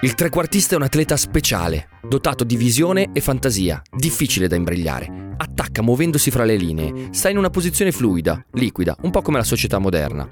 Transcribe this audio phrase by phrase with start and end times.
[0.00, 5.34] Il trequartista è un atleta speciale, dotato di visione e fantasia, difficile da imbrigliare.
[5.36, 9.44] Attacca muovendosi fra le linee, sta in una posizione fluida, liquida, un po' come la
[9.44, 10.30] società moderna.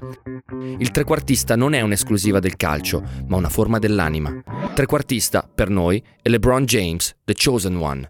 [0.77, 4.41] Il trequartista non è un'esclusiva del calcio, ma una forma dell'anima.
[4.73, 8.09] Trequartista, per noi, è LeBron James, The Chosen One.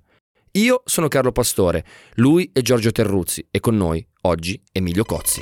[0.52, 1.84] Io sono Carlo Pastore,
[2.18, 5.42] lui è Giorgio Terruzzi e con noi, oggi, Emilio Cozzi.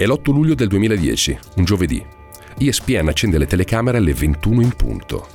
[0.00, 2.02] È l'8 luglio del 2010, un giovedì.
[2.56, 5.28] ESPN accende le telecamere alle 21 in punto.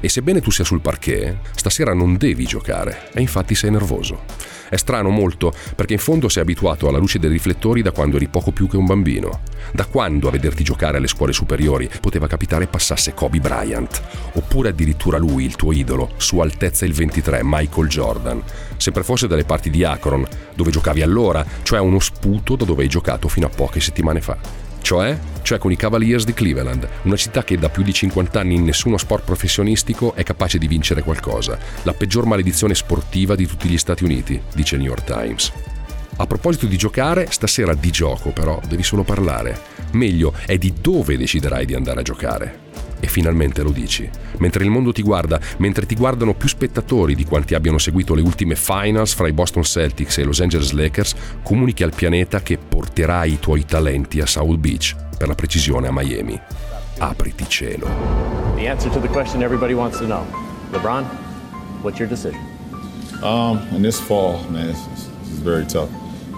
[0.00, 4.22] E sebbene tu sia sul parquet, stasera non devi giocare e infatti sei nervoso.
[4.70, 8.28] È strano molto, perché in fondo sei abituato alla luce dei riflettori da quando eri
[8.28, 9.40] poco più che un bambino.
[9.74, 14.02] Da quando a vederti giocare alle scuole superiori poteva capitare passasse Kobe Bryant,
[14.32, 18.42] oppure addirittura lui, il tuo idolo, Sua Altezza il 23, Michael Jordan.
[18.76, 22.88] Sempre fosse dalle parti di Akron, dove giocavi allora, cioè uno sputo da dove hai
[22.88, 24.36] giocato fino a poche settimane fa.
[24.80, 25.18] Cioè?
[25.42, 28.64] Cioè con i Cavaliers di Cleveland, una città che da più di 50 anni in
[28.64, 31.58] nessuno sport professionistico è capace di vincere qualcosa.
[31.82, 35.52] La peggior maledizione sportiva di tutti gli Stati Uniti, dice il New York Times.
[36.18, 39.58] A proposito di giocare, stasera di gioco però devi solo parlare.
[39.92, 42.65] Meglio è di dove deciderai di andare a giocare
[43.00, 44.08] e finalmente lo dici.
[44.38, 48.22] Mentre il mondo ti guarda, mentre ti guardano più spettatori di quanti abbiano seguito le
[48.22, 52.58] ultime finals fra i Boston Celtics e i Los Angeles Lakers, comunichi al pianeta che
[52.58, 56.40] porterai i tuoi talenti a South Beach, per la precisione a Miami.
[56.98, 57.86] Apriti cielo.
[58.56, 60.24] The answer to the question everybody wants to know.
[60.72, 61.04] LeBron,
[61.82, 62.40] what's your decision?
[63.22, 65.90] Um, in this fall, man, this, this is very tough.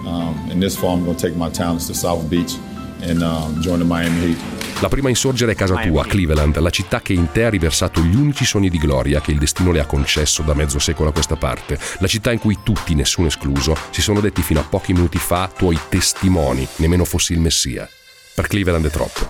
[0.05, 2.53] Um, in this fall, I'm going to take my talents to South Beach
[3.01, 4.58] and um, join the Miami Heat.
[4.81, 7.99] La prima a insorgere è casa tua, Cleveland, la città che in te ha riversato
[7.99, 11.11] gli unici sogni di gloria che il destino le ha concesso da mezzo secolo a
[11.11, 11.77] questa parte.
[11.97, 15.51] La città in cui tutti, nessuno escluso, si sono detti fino a pochi minuti fa
[15.53, 17.89] tuoi testimoni, nemmeno fossi il messia.
[18.33, 19.29] Per Cleveland è troppo.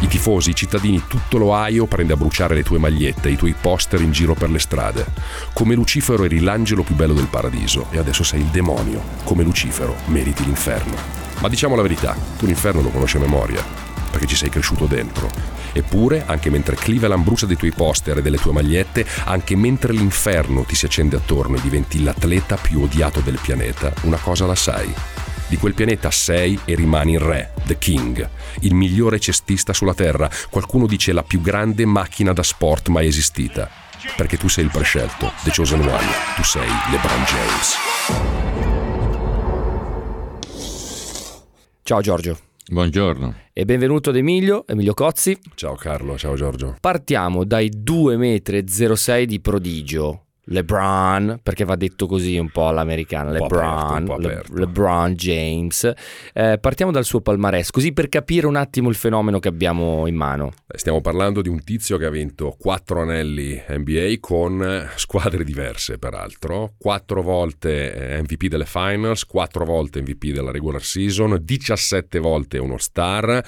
[0.00, 4.00] I tifosi, i cittadini, tutto l'Ohio prende a bruciare le tue magliette, i tuoi poster
[4.00, 5.04] in giro per le strade.
[5.52, 9.02] Come Lucifero eri l'angelo più bello del paradiso e adesso sei il demonio.
[9.24, 10.96] Come Lucifero meriti l'inferno.
[11.40, 15.30] Ma diciamo la verità, tu l'inferno lo conosci a memoria perché ci sei cresciuto dentro.
[15.72, 20.62] Eppure, anche mentre Cleveland brucia dei tuoi poster e delle tue magliette, anche mentre l'inferno
[20.64, 24.92] ti si accende attorno e diventi l'atleta più odiato del pianeta, una cosa la sai.
[25.48, 28.28] Di quel pianeta sei e rimani il re, The King,
[28.60, 33.68] il migliore cestista sulla Terra, qualcuno dice la più grande macchina da sport mai esistita.
[34.16, 36.06] Perché tu sei il prescelto, The Chosen One,
[36.36, 37.74] tu sei LeBron James.
[41.82, 42.49] Ciao Giorgio.
[42.72, 43.34] Buongiorno.
[43.52, 45.36] E benvenuto ad Emilio, Emilio Cozzi.
[45.56, 46.76] Ciao Carlo, ciao Giorgio.
[46.80, 50.26] Partiamo dai 2,06 m di prodigio.
[50.50, 55.92] LeBron, perché va detto così un po' all'americana, LeBron, aperto, Le- LeBron James.
[56.32, 60.14] Eh, partiamo dal suo palmarès, così per capire un attimo il fenomeno che abbiamo in
[60.14, 60.52] mano.
[60.66, 66.74] Stiamo parlando di un tizio che ha vinto quattro anelli NBA con squadre diverse, peraltro.
[66.78, 72.78] Quattro volte eh, MVP delle finals, quattro volte MVP della regular season, 17 volte uno
[72.78, 73.42] star,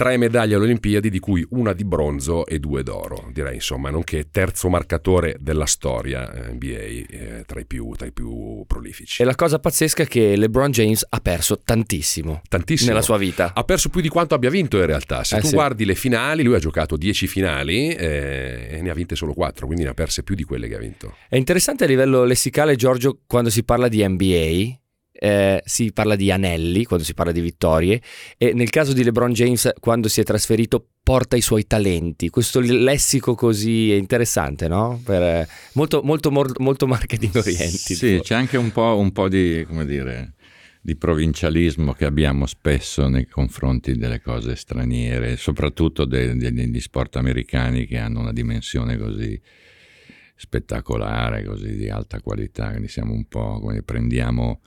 [0.00, 3.28] tre medaglie alle Olimpiadi, di cui una di bronzo e due d'oro.
[3.34, 6.64] Direi insomma, nonché terzo marcatore della storia eh, NBA
[7.10, 9.20] eh, tra, i più, tra, i più, prolifici.
[9.20, 12.88] E la cosa pazzesca è che LeBron James ha perso tantissimo, tantissimo.
[12.88, 13.52] nella sua vita.
[13.54, 15.22] Ha perso più di quanto abbia vinto in realtà.
[15.22, 15.52] Se Eh, tu sì.
[15.52, 19.66] guardi le finali, lui ha giocato 10 finali eh, e ne ha vinte solo 4,
[19.66, 21.16] quindi ne ha perse più di quelle che ha vinto.
[21.28, 24.78] È interessante a livello lessicale, Giorgio, quando si parla di NBA.
[25.12, 28.00] Eh, si parla di anelli quando si parla di vittorie
[28.38, 32.30] e nel caso di LeBron James quando si è trasferito porta i suoi talenti.
[32.30, 35.00] Questo lessico così è interessante no?
[35.04, 39.64] Per, eh, molto, molto, molto marketing orienti Sì, c'è anche un po', un po' di,
[39.66, 40.34] come dire,
[40.80, 47.16] di provincialismo che abbiamo spesso nei confronti delle cose straniere, soprattutto de- de- degli sport
[47.16, 49.38] americani che hanno una dimensione così
[50.36, 54.60] spettacolare, così di alta qualità, quindi siamo un po' come prendiamo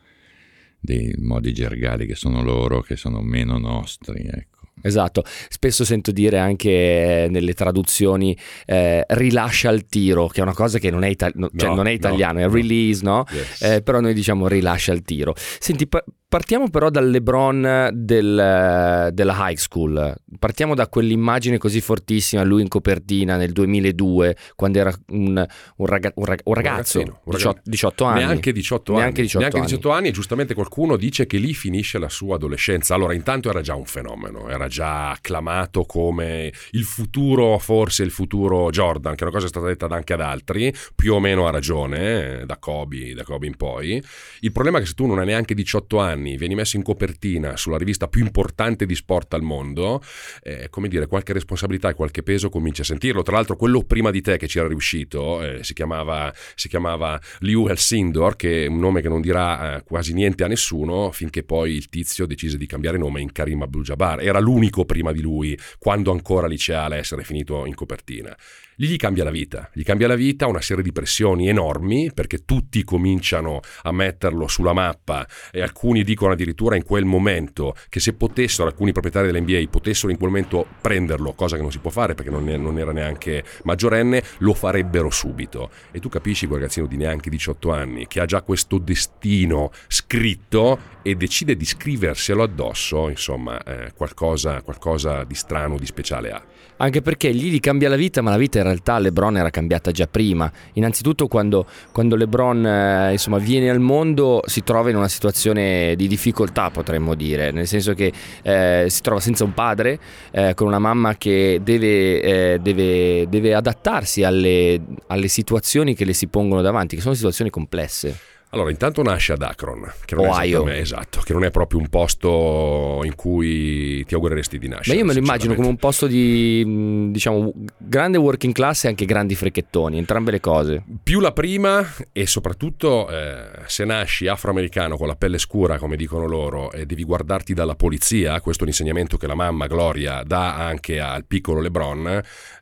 [0.84, 4.52] dei modi gergali che sono loro, che sono meno nostri, ecco.
[4.86, 10.54] Esatto, spesso sento dire anche eh, nelle traduzioni eh, rilascia il tiro, che è una
[10.54, 12.52] cosa che non è, ita- no, cioè No, non è no, italiano, è no.
[12.52, 13.24] release, no?
[13.32, 13.62] Yes.
[13.62, 15.34] Eh, però noi diciamo rilascia il tiro.
[15.38, 16.04] Senti, pa-
[16.34, 20.16] partiamo però dal LeBron del- della high school.
[20.40, 25.46] Partiamo da quell'immagine così fortissima, lui in copertina nel 2002, quando era un,
[25.78, 28.20] un raga- un rag- un ragazzo, un 18, 18 anni.
[28.22, 29.02] Neanche 18 anni.
[29.02, 29.68] Neanche 18 Neanche anni.
[29.68, 32.96] 18 anni e giustamente qualcuno dice che lì finisce la sua adolescenza.
[32.96, 38.72] Allora, intanto era già un fenomeno, era già acclamato come il futuro, forse il futuro
[38.72, 41.52] Jordan, che è una cosa è stata detta anche ad altri, più o meno ha
[41.52, 44.04] ragione, eh, da Kobe, da Kobe in poi.
[44.40, 46.84] Il problema è che se tu non hai neanche 18 anni anni vieni messo in
[46.84, 50.02] copertina sulla rivista più importante di sport al mondo,
[50.42, 53.22] eh, come dire, qualche responsabilità e qualche peso cominci a sentirlo.
[53.22, 57.20] Tra l'altro quello prima di te che ci era riuscito eh, si, chiamava, si chiamava
[57.40, 61.44] Liu Helsindor, che è un nome che non dirà eh, quasi niente a nessuno, finché
[61.44, 64.22] poi il tizio decise di cambiare nome in Karim Abdul-Jabbar.
[64.22, 68.36] Era l'unico prima di lui, quando ancora liceale, a essere finito in copertina
[68.76, 72.46] gli, gli cambia la vita, gli cambia la vita una serie di pressioni enormi perché
[72.46, 78.14] tutti cominciano a metterlo sulla mappa e alcuni dicono addirittura in quel momento che se
[78.14, 82.14] potessero alcuni proprietari dell'NBA potessero in quel momento prenderlo, cosa che non si può fare
[82.16, 85.70] perché non, è, non era neanche maggiorenne, lo farebbero subito.
[85.92, 90.92] E tu capisci quel ragazzino di neanche 18 anni che ha già questo destino scritto
[91.02, 96.44] e decide di scriverselo addosso, insomma, eh, qualcosa, qualcosa di strano, di speciale ha.
[96.78, 99.92] Anche perché gli gli cambia la vita, ma la vita in realtà LeBron era cambiata
[99.92, 100.52] già prima.
[100.74, 106.08] Innanzitutto quando, quando LeBron eh, insomma, viene al mondo si trova in una situazione di
[106.08, 108.12] difficoltà, potremmo dire, nel senso che
[108.42, 110.00] eh, si trova senza un padre,
[110.32, 116.14] eh, con una mamma che deve, eh, deve, deve adattarsi alle, alle situazioni che le
[116.14, 118.18] si pongono davanti, che sono situazioni complesse.
[118.54, 120.68] Allora, intanto nasce ad Akron, che non, Ohio.
[120.68, 124.96] È, esatto, che non è proprio un posto in cui ti augureresti di nascere.
[124.96, 129.06] Ma io me lo immagino come un posto di, diciamo, grande working class e anche
[129.06, 130.84] grandi frecchettoni, entrambe le cose.
[131.02, 136.28] Più la prima e soprattutto eh, se nasci afroamericano con la pelle scura, come dicono
[136.28, 140.58] loro, e devi guardarti dalla polizia, questo è un insegnamento che la mamma Gloria dà
[140.58, 142.22] anche al piccolo LeBron,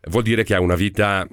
[0.09, 1.27] vuol dire che ha una vita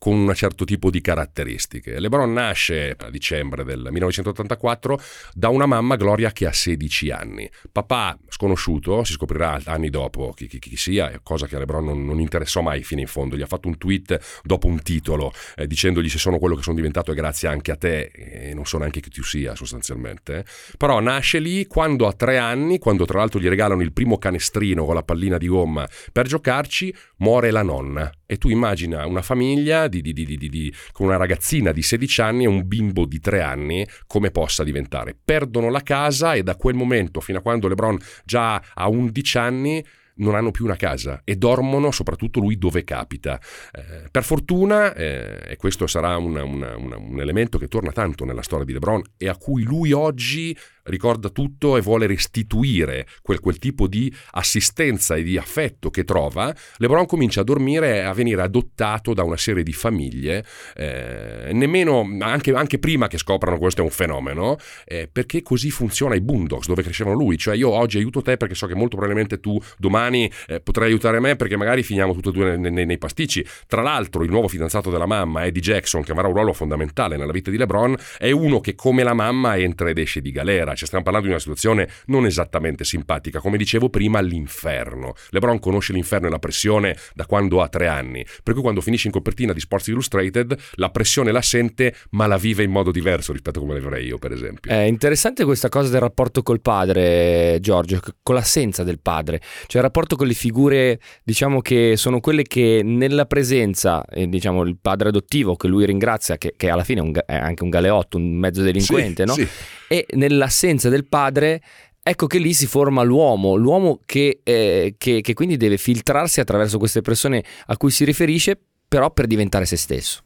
[0.00, 2.00] con un certo tipo di caratteristiche.
[2.00, 4.98] LeBron nasce a dicembre del 1984
[5.34, 7.50] da una mamma, Gloria, che ha 16 anni.
[7.70, 12.06] Papà sconosciuto, si scoprirà anni dopo chi, chi, chi sia, cosa che a LeBron non,
[12.06, 13.36] non, interessò mai fino in fondo.
[13.36, 16.76] Gli ha fatto un tweet dopo un titolo eh, dicendogli se sono quello che sono
[16.76, 20.46] diventato è grazie anche a te e non so neanche chi tu sia sostanzialmente.
[20.78, 24.86] Però nasce lì quando ha tre anni, quando tra l'altro gli regalano il primo canestrino
[24.86, 28.10] con la pallina di gomma per giocarci, muore la nonna.
[28.24, 32.48] E tu immagina una famiglia di, di, di, con una ragazzina di 16 anni e
[32.48, 35.16] un bimbo di 3 anni come possa diventare.
[35.22, 39.84] Perdono la casa e da quel momento fino a quando LeBron già ha 11 anni
[40.20, 43.40] non hanno più una casa e dormono soprattutto lui dove capita.
[43.72, 48.24] Eh, per fortuna, eh, e questo sarà una, una, una, un elemento che torna tanto
[48.24, 53.40] nella storia di LeBron e a cui lui oggi ricorda tutto e vuole restituire quel,
[53.40, 58.12] quel, tipo di assistenza e di affetto che trova, LeBron comincia a dormire e a
[58.12, 60.44] venire adottato da una serie di famiglie,
[60.74, 66.14] eh, nemmeno anche, anche, prima che scoprano questo è un fenomeno, eh, perché così funziona
[66.14, 69.40] i Boondocks dove crescevano lui, cioè io oggi aiuto te perché so che molto probabilmente
[69.40, 72.98] tu domani eh, potrai aiutare me perché magari finiamo tutti e due nei, nei, nei,
[72.98, 73.44] pasticci.
[73.66, 77.32] Tra l'altro il nuovo fidanzato della mamma, Eddie Jackson, che avrà un ruolo fondamentale nella
[77.32, 80.86] vita di LeBron, è uno che come la mamma entra ed esce di galera cioè
[80.86, 85.14] stiamo parlando di una situazione non esattamente simpatica, come dicevo prima, l'inferno.
[85.30, 89.06] LeBron conosce l'inferno e la pressione da quando ha tre anni, per cui quando finisce
[89.06, 93.32] in copertina di Sports Illustrated la pressione la sente ma la vive in modo diverso
[93.32, 94.70] rispetto a come la vivrei io per esempio.
[94.70, 99.82] È interessante questa cosa del rapporto col padre, Giorgio, con l'assenza del padre, cioè il
[99.82, 105.08] rapporto con le figure diciamo che sono quelle che nella presenza, eh, diciamo il padre
[105.08, 108.34] adottivo che lui ringrazia, che, che alla fine è, un, è, anche un galeotto, un
[108.34, 109.34] mezzo delinquente, sì, no?
[109.34, 109.48] Sì
[109.92, 111.62] e nell'assenza del padre
[112.02, 116.78] ecco che lì si forma l'uomo, l'uomo che, eh, che, che, quindi deve filtrarsi attraverso
[116.78, 120.24] queste persone a cui si riferisce, però per diventare se stesso.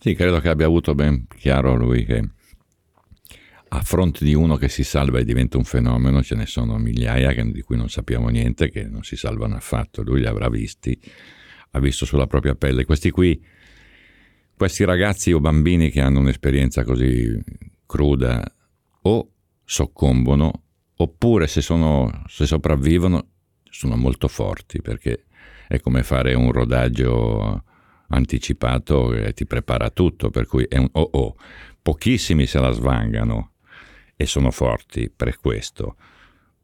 [0.00, 2.28] Sì, credo che abbia avuto ben chiaro lui che
[3.74, 7.32] a fronte di uno che si salva e diventa un fenomeno, ce ne sono migliaia
[7.44, 10.02] di cui non sappiamo niente, che non si salvano affatto.
[10.02, 10.98] Lui li avrà visti,
[11.70, 12.84] ha visto sulla propria pelle.
[12.84, 13.42] Questi qui,
[14.54, 17.34] questi ragazzi o bambini che hanno un'esperienza così
[17.86, 18.44] cruda
[19.02, 19.31] o
[19.64, 20.62] soccombono
[20.96, 23.26] oppure se, sono, se sopravvivono
[23.64, 25.24] sono molto forti perché
[25.68, 27.64] è come fare un rodaggio
[28.08, 31.36] anticipato che ti prepara tutto, per cui è un oh oh.
[31.80, 33.54] Pochissimi se la svangano
[34.14, 35.96] e sono forti per questo,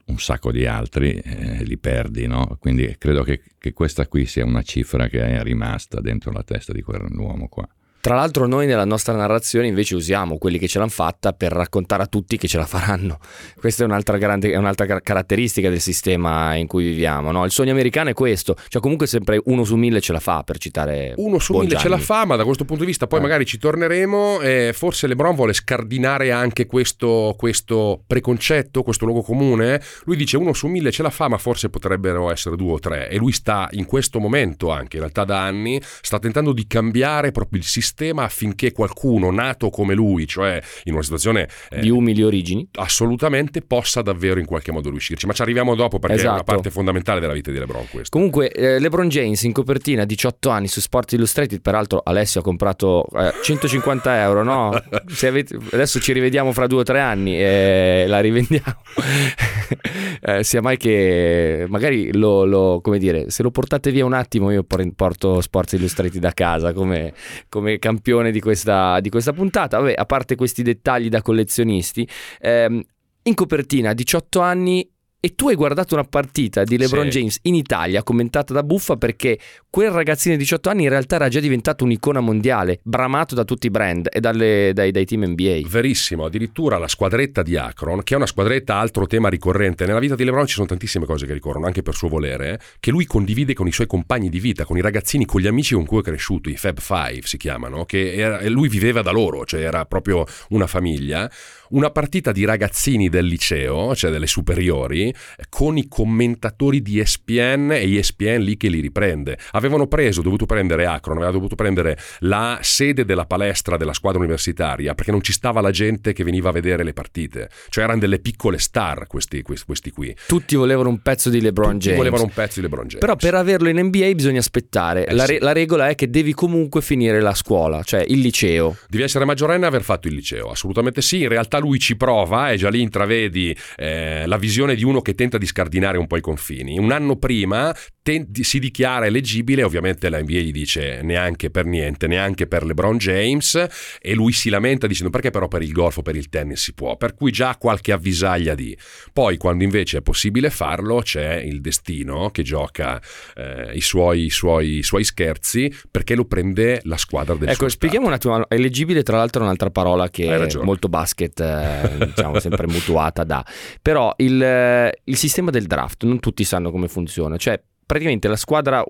[0.07, 2.57] un sacco di altri eh, li perdi, no?
[2.61, 6.73] Quindi credo che, che, questa qui sia una cifra che è rimasta dentro la testa
[6.73, 7.69] di quell'uomo qua.
[8.01, 12.05] Tra l'altro noi nella nostra narrazione invece usiamo quelli che ce l'hanno fatta per raccontare
[12.05, 13.19] a tutti che ce la faranno.
[13.59, 17.33] Questa è un'altra, grande, è un'altra caratteristica del sistema in cui viviamo.
[17.33, 17.45] No?
[17.45, 20.59] Il sogno americano è questo, cioè comunque sempre uno su mille ce la fa per
[20.59, 21.15] citare...
[21.17, 23.23] Uno su mille ce la fa, ma da questo punto di vista poi eh.
[23.23, 24.41] magari ci torneremo.
[24.43, 29.83] Eh, forse Lebron vuole scardinare anche questo, questo preconcetto, questo luogo comune.
[30.05, 33.11] Lui dice uno su mille ce la fa, ma forse potrebbero essere due o tre.
[33.11, 37.33] E lui sta in questo momento anche, in realtà da anni, sta tentando di cambiare
[37.33, 41.89] proprio il sistema sistema affinché qualcuno nato come lui, cioè in una situazione eh, di
[41.89, 45.27] umili origini, assolutamente possa davvero in qualche modo riuscirci.
[45.27, 46.29] Ma ci arriviamo dopo perché esatto.
[46.29, 46.55] è una esatto.
[46.55, 48.17] parte fondamentale della vita di LeBron questo.
[48.17, 53.07] Comunque eh, LeBron James in copertina 18 anni su Sports Illustrated, peraltro Alessio ha comprato
[53.17, 54.71] eh, 150 euro, no?
[55.29, 58.77] Avete, adesso ci rivediamo fra due o tre anni e la rivendiamo.
[60.21, 64.51] eh, sia mai che magari lo, lo, come dire, se lo portate via un attimo
[64.51, 64.65] io
[64.95, 67.13] porto Sports Illustrated da casa come,
[67.49, 69.79] come campione di questa, di questa, puntata.
[69.79, 72.09] Vabbè, a parte questi dettagli da collezionisti,
[72.41, 72.83] ehm,
[73.23, 74.89] in copertina 18 anni
[75.21, 77.19] e tu hai guardato una partita di LeBron sì.
[77.19, 79.37] James in Italia commentata da Buffa perché
[79.69, 83.67] quel ragazzino di 18 anni in realtà era già diventato un'icona mondiale, bramato da tutti
[83.67, 85.63] i brand e dalle, dai, dai, team NBA.
[85.67, 89.87] Verissimo, addirittura la squadretta di Akron, che è una squadretta altro tema ricorrente.
[89.87, 92.93] Nella vita di LeBron ci sono tantissime cose che ricorrono, anche per suo volere, che
[92.93, 95.85] lui condivide con i suoi compagni di vita, con i ragazzini, con gli amici con
[95.85, 99.63] cui è cresciuto, i Fab Five si chiamano, che era, lui viveva da loro, cioè
[99.63, 101.29] era proprio una famiglia
[101.71, 105.08] una partita di ragazzini del liceo, cioè delle superiori,
[105.49, 109.39] con i commentatori di ESPN e ESPN lì che li riprende.
[109.53, 114.95] Avevano preso, dovuto prendere Akron, avevano dovuto prendere la sede della palestra della squadra universitaria
[114.95, 117.49] perché non ci stava la gente che veniva a vedere le partite.
[117.69, 120.15] Cioè erano delle piccole star questi, questi qui.
[120.27, 121.99] Tutti volevano un pezzo di LeBron Tutti James.
[121.99, 123.01] volevano un pezzo di LeBron James.
[123.01, 125.07] Però per averlo in NBA bisogna aspettare.
[125.07, 125.41] Eh la, re- sì.
[125.41, 128.77] la regola è che devi comunque finire la scuola, cioè il liceo.
[128.89, 131.23] Devi essere maggiorenne e aver fatto il liceo, assolutamente sì.
[131.23, 135.15] In realtà lui ci prova e già lì intravedi eh, la visione di uno che
[135.15, 136.79] tenta di scardinare un po' i confini.
[136.79, 142.07] Un anno prima ten- si dichiara eleggibile, ovviamente la NBA gli dice neanche per niente,
[142.07, 143.67] neanche per LeBron James
[144.01, 146.73] e lui si lamenta dicendo perché però per il golf o per il tennis si
[146.73, 148.77] può, per cui già qualche avvisaglia di.
[149.13, 153.01] Poi quando invece è possibile farlo c'è il destino che gioca
[153.35, 157.69] eh, i, suoi, i, suoi, i, suoi, scherzi perché lo prende la squadra del ecco,
[157.69, 162.39] spieghiamo un attimo, eleggibile tra l'altro è un'altra parola che è molto basket, eh, diciamo
[162.41, 163.45] sempre mutuata da,
[163.83, 168.85] però il, il sistema del draft non tutti sanno come funziona, cioè praticamente la squadra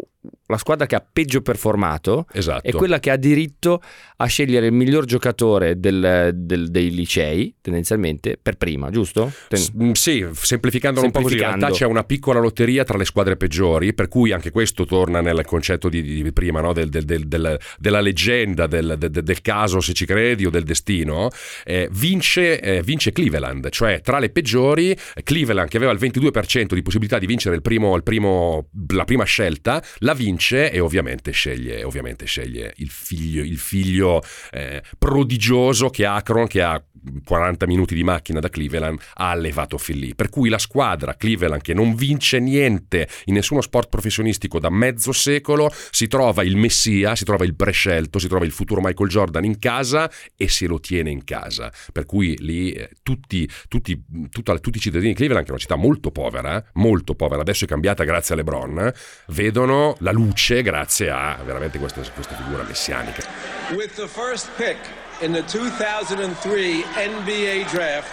[0.47, 2.67] la squadra che ha peggio performato esatto.
[2.67, 3.83] è quella che ha diritto
[4.17, 9.31] a scegliere il miglior giocatore del, del, dei licei, tendenzialmente, per prima, giusto?
[9.49, 9.59] Ten...
[9.59, 13.05] S- mm, sì, semplificando un po' così, in realtà c'è una piccola lotteria tra le
[13.05, 16.73] squadre peggiori, per cui anche questo torna nel concetto di, di prima, no?
[16.73, 21.29] del, del, della leggenda, del, caso, se ci credi, o del destino.
[21.65, 26.83] Eh, vince, eh, vince, Cleveland, cioè tra le peggiori, Cleveland che aveva il 22% di
[26.83, 31.85] possibilità di vincere il primo, il primo, la prima scelta, la vince e ovviamente sceglie,
[31.85, 34.21] ovviamente sceglie il figlio, il figlio
[34.51, 36.83] eh, prodigioso che Akron, che ha
[37.25, 40.15] 40 minuti di macchina da Cleveland, ha allevato fin lì.
[40.15, 45.13] Per cui la squadra Cleveland, che non vince niente in nessuno sport professionistico da mezzo
[45.13, 49.45] secolo, si trova il messia, si trova il prescelto, si trova il futuro Michael Jordan
[49.45, 51.73] in casa e se lo tiene in casa.
[51.93, 55.63] Per cui lì eh, tutti, tutti, tutta, tutti i cittadini di Cleveland, che è una
[55.63, 58.93] città molto povera, molto povera, adesso è cambiata grazie a LeBron,
[59.29, 63.23] vedono la luce grazie a veramente questa, questa figura messianica.
[63.71, 64.77] With the first pick
[65.21, 68.11] in the 2003 NBA draft,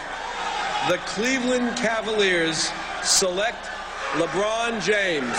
[0.88, 2.72] the Cleveland Cavaliers
[3.04, 3.70] select
[4.18, 5.38] LeBron James.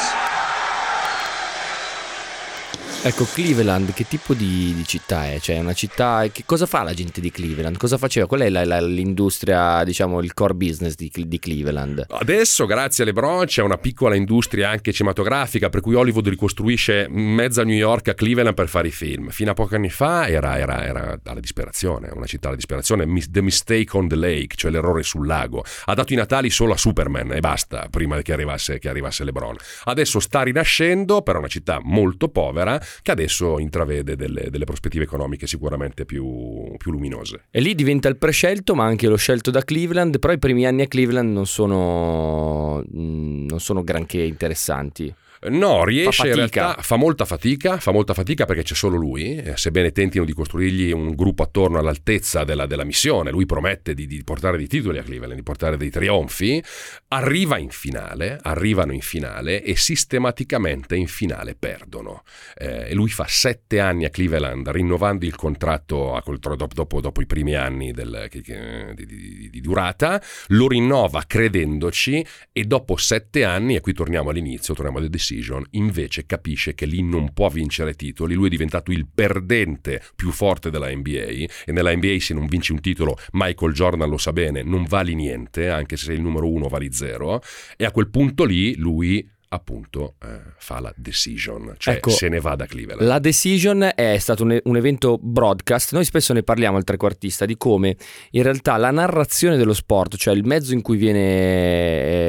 [3.03, 5.39] Ecco, Cleveland, che tipo di, di, città è?
[5.39, 6.27] Cioè, una città.
[6.33, 7.77] Che cosa fa la gente di Cleveland?
[7.77, 8.27] Cosa faceva?
[8.27, 12.07] Qual è la, la, l'industria, diciamo, il core business di, di, Cleveland?
[12.09, 17.63] Adesso, grazie a LeBron, c'è una piccola industria anche cinematografica, per cui Hollywood ricostruisce mezza
[17.63, 19.29] New York a Cleveland per fare i film.
[19.29, 23.07] Fino a pochi anni fa era, era, era alla disperazione, una città alla disperazione.
[23.31, 25.65] The Mistake on the Lake, cioè l'errore sul lago.
[25.85, 29.55] Ha dato i Natali solo a Superman e basta, prima che arrivasse, che arrivasse LeBron.
[29.85, 35.05] Adesso sta rinascendo, però è una città molto povera che adesso intravede delle, delle prospettive
[35.05, 37.45] economiche sicuramente più, più, luminose.
[37.51, 40.83] E lì diventa il prescelto, ma anche lo scelto da Cleveland, però i primi anni
[40.83, 45.15] a Cleveland non sono, mm, non sono granché interessanti.
[45.49, 49.37] No, riesce fa in realtà, fa molta fatica, fa molta fatica perché c'è solo lui,
[49.37, 54.07] eh, sebbene tentino di costruirgli un gruppo attorno all'altezza della, della missione, lui promette di,
[54.07, 56.63] di, portare dei titoli a Cleveland, di portare dei trionfi,
[57.09, 62.23] arriva in finale, arrivano in finale e sistematicamente in finale perdono.
[62.57, 66.21] Eh, lui fa sette anni a Cleveland, rinnovando il contratto
[66.57, 72.65] dopo, dopo, dopo i primi anni del, di, di, di durata, lo rinnova credendoci e
[72.65, 77.03] dopo sette anni, e qui torniamo all'inizio, torniamo alle decisioni, Decision invece capisce che lì
[77.03, 81.95] non può vincere titoli, lui è diventato il perdente più forte della NBA e nella
[81.95, 85.97] NBA se non vinci un titolo, Michael Jordan lo sa bene, non vali niente, anche
[85.97, 87.43] se sei il numero uno vali zero
[87.77, 92.41] e a quel punto lì lui appunto eh, fa la decision, cioè Ecco, se ne
[92.41, 93.07] va da Cleveland.
[93.07, 95.93] La Decision è stato un, un evento broadcast.
[95.93, 97.97] Noi spesso ne parliamo al trequartista di come
[98.33, 101.21] in realtà la narrazione dello sport, cioè il mezzo in cui viene,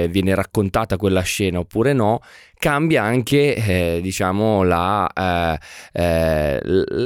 [0.04, 2.20] eh, viene raccontata quella scena oppure no,
[2.58, 5.60] cambia anche eh, diciamo la, eh,
[5.94, 6.60] eh,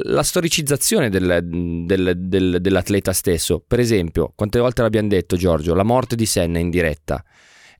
[0.03, 1.39] la storicizzazione del-
[1.85, 3.63] del- del- dell'atleta stesso.
[3.65, 7.23] Per esempio, quante volte l'abbiamo detto, Giorgio, la morte di Senna in diretta.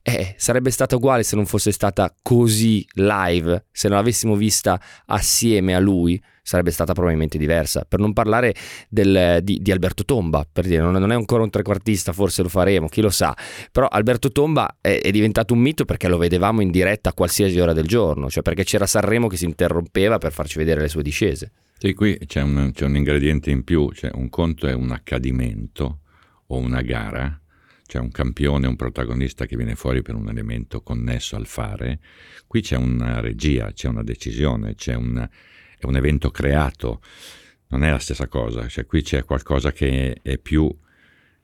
[0.04, 5.76] Eh, sarebbe stata uguale se non fosse stata così live, se non l'avessimo vista assieme
[5.76, 7.84] a lui, sarebbe stata probabilmente diversa.
[7.88, 8.52] Per non parlare
[8.88, 12.48] del- di, di Alberto Tomba, per dire, non, non è ancora un trequartista, forse lo
[12.48, 13.32] faremo, chi lo sa.
[13.70, 17.60] Però Alberto Tomba è, è diventato un mito perché lo vedevamo in diretta a qualsiasi
[17.60, 21.04] ora del giorno, cioè perché c'era Sanremo che si interrompeva per farci vedere le sue
[21.04, 21.52] discese.
[21.78, 26.00] Sì, qui c'è un, c'è un ingrediente in più, cioè un conto è un accadimento
[26.46, 27.40] o una gara,
[27.92, 32.00] c'è un campione, un protagonista che viene fuori per un elemento connesso al fare,
[32.46, 35.28] qui c'è una regia, c'è una decisione, c'è un,
[35.78, 37.02] è un evento creato,
[37.68, 40.74] non è la stessa cosa, cioè qui c'è qualcosa che è più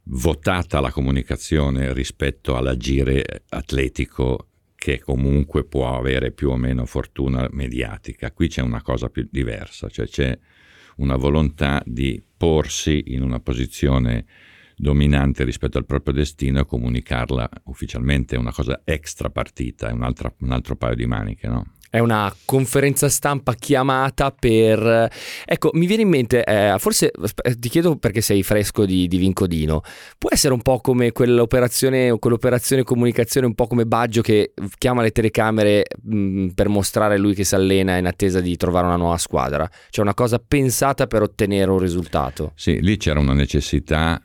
[0.05, 8.33] votata la comunicazione rispetto all'agire atletico che comunque può avere più o meno fortuna mediatica.
[8.33, 10.39] Qui c'è una cosa più diversa, cioè c'è
[10.97, 14.25] una volontà di porsi in una posizione
[14.79, 20.33] dominante rispetto al proprio destino e comunicarla ufficialmente è una cosa extra partita, è un'altra-
[20.39, 21.67] un altro paio di maniche, no?
[21.91, 25.11] È una conferenza stampa chiamata per...
[25.47, 29.17] Ecco, mi viene in mente, eh, forse asp- ti chiedo perché sei fresco di, di
[29.17, 29.81] Vincodino,
[30.19, 35.13] può essere un po' come quell'operazione, quell'operazione comunicazione, un po' come Baggio che chiama le
[35.13, 39.67] telecamere mh, per mostrare lui che si allena in attesa di trovare una nuova squadra.
[39.89, 42.53] Cioè una cosa pensata per ottenere un risultato.
[42.55, 44.23] Sì, lì c'era una necessità,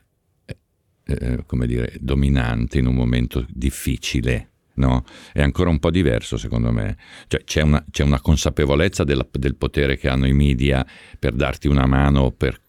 [1.06, 4.48] eh, come dire, dominante in un momento difficile.
[4.76, 6.96] No, è ancora un po' diverso secondo me.
[7.28, 10.84] Cioè, c'è, una, c'è una consapevolezza della- del potere che hanno i media
[11.18, 12.60] per darti una mano, per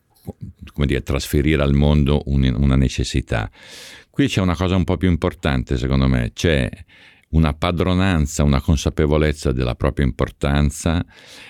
[0.71, 3.49] come dire, trasferire al mondo un- una necessità.
[4.09, 6.69] Qui c'è una cosa un po' più importante secondo me, c'è
[7.29, 11.03] una padronanza, una consapevolezza della propria importanza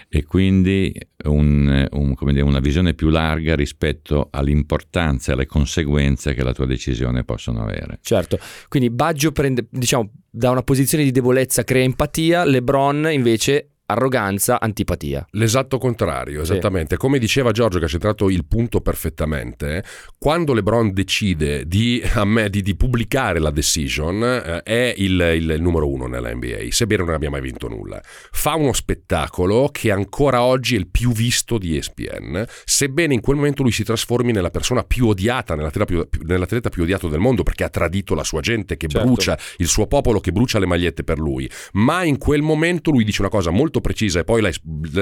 [0.09, 0.93] e quindi
[1.25, 6.65] un- un- dire, una visione più larga rispetto all'importanza e alle conseguenze che la tua
[6.65, 7.99] decisione possono avere.
[8.01, 14.59] Certo, quindi Baggio prende, diciamo, da una posizione di debolezza crea empatia, LeBron invece arroganza,
[14.59, 15.25] antipatia.
[15.31, 16.97] L'esatto contrario, esattamente.
[16.97, 19.83] Come diceva Giorgio, che ha centrato il punto perfettamente,
[20.17, 25.57] quando LeBron decide di, a me, di, di pubblicare la decision, eh, è il, il
[25.59, 28.01] numero uno nella NBA, sebbene non abbia mai vinto nulla.
[28.03, 33.35] Fa uno spettacolo che ancora oggi è il più visto di ESPN, sebbene in quel
[33.35, 37.19] momento lui si trasformi nella persona più odiata, nell'atleta più, più- nell'atleta più odiato del
[37.19, 39.05] mondo, perché ha tradito la sua gente, che Certo.
[39.05, 41.49] brucia il suo popolo, che brucia le magliette per lui.
[41.73, 44.51] Ma in quel momento lui dice una cosa molto precisa e poi la,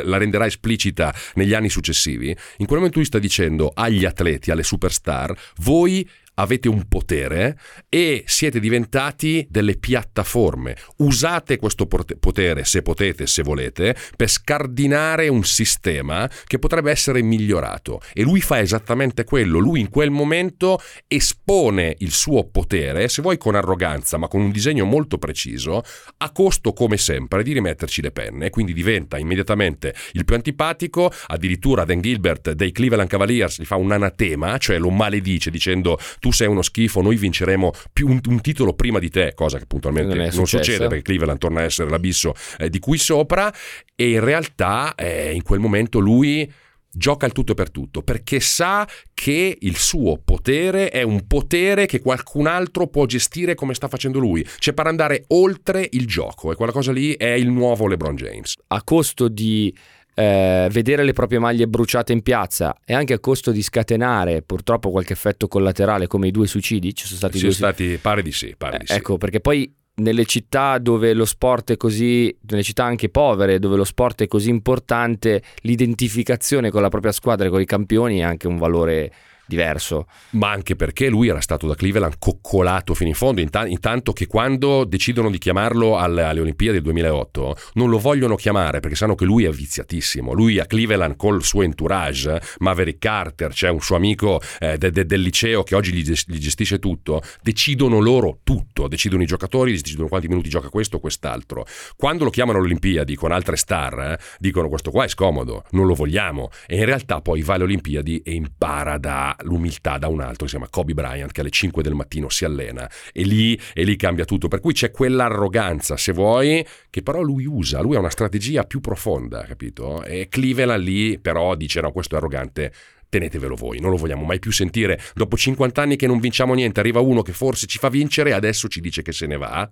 [0.04, 2.36] la renderà esplicita negli anni successivi.
[2.58, 7.58] In quel momento lui sta dicendo agli atleti, alle superstar, voi avete un potere
[7.90, 10.76] e siete diventati delle piattaforme.
[10.98, 18.02] Usate questo potere, se potete, se volete, per scardinare un sistema che potrebbe essere migliorato.
[18.14, 19.60] E lui fa esattamente quello.
[19.60, 24.52] Lui in quel momento espone il suo potere, se vuoi con arroganza, ma con un
[24.52, 25.84] disegno molto preciso,
[26.18, 28.50] a costo come sempre di rimetterci le penne.
[28.50, 31.12] Quindi diventa immediatamente il più antipatico.
[31.28, 36.32] Addirittura Dan Gilbert dei Cleveland Cavaliers gli fa un anatema, cioè lo maledice dicendo tu
[36.32, 40.16] sei uno schifo, noi vinceremo più un, un titolo prima di te, cosa che puntualmente
[40.16, 43.54] Non non, succede perché Cleveland torna a essere l'abisso eh, di cui sopra
[43.94, 46.50] e in realtà eh, in quel momento lui
[46.90, 52.00] gioca il tutto per tutto perché sa che il suo potere è un potere che
[52.00, 56.56] qualcun altro può gestire come sta facendo lui, cioè per andare oltre il gioco e
[56.56, 58.56] quella cosa lì è il nuovo LeBron James.
[58.68, 59.76] a costo di
[60.16, 64.92] eh, vedere le proprie maglie bruciate in piazza e anche a costo di scatenare purtroppo
[64.92, 67.74] qualche effetto collaterale come i due suicidi, ci sono stati due suicidi.
[67.74, 68.94] stati pare di sì, pare di sì.
[68.94, 73.76] Ecco, perché poi nelle città dove lo sport è così, nelle città anche povere, dove
[73.76, 78.24] lo sport è così importante, l'identificazione con la propria squadra e con i campioni è
[78.24, 79.12] anche un valore
[79.54, 80.08] diverso.
[80.32, 84.28] ma anche perché lui era stato da Cleveland coccolato fino in fondo, inta- intanto che
[84.28, 89.16] quando decidono di chiamarlo alle, alle Olimpiadi del 2008 non lo vogliono chiamare perché sanno
[89.16, 90.34] che lui è viziatissimo.
[90.34, 95.06] Lui a Cleveland col suo entourage, Maverick Carter, c'è un suo amico eh, de- de-
[95.06, 99.72] del liceo che oggi gli, ges- gli gestisce tutto, decidono loro tutto, decidono i giocatori,
[99.72, 101.66] decidono quanti minuti gioca questo o quest'altro.
[101.96, 105.86] Quando lo chiamano alle Olimpiadi con altre star, eh, dicono questo qua è scomodo, non
[105.86, 110.20] lo vogliamo e in realtà poi va alle Olimpiadi e impara da, l'umiltà da un
[110.22, 113.60] altro, che si chiama Kobe Bryant, che alle 5 del mattino si allena e lì,
[113.74, 114.48] e lì cambia tutto.
[114.48, 118.80] Per cui c'è quell'arroganza, se vuoi, che però lui usa, lui ha una strategia più
[118.80, 120.04] profonda, capito?
[120.04, 122.74] E Cleveland lì però dice no, questo è arrogante,
[123.10, 125.00] tenetevelo voi, non lo vogliamo mai più sentire.
[125.14, 128.34] Dopo 50 anni che non vinciamo niente, arriva uno che forse ci fa vincere e
[128.34, 129.70] adesso ci dice che se ne va.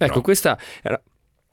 [0.00, 0.20] Ecco, No.
[0.20, 0.88] questa è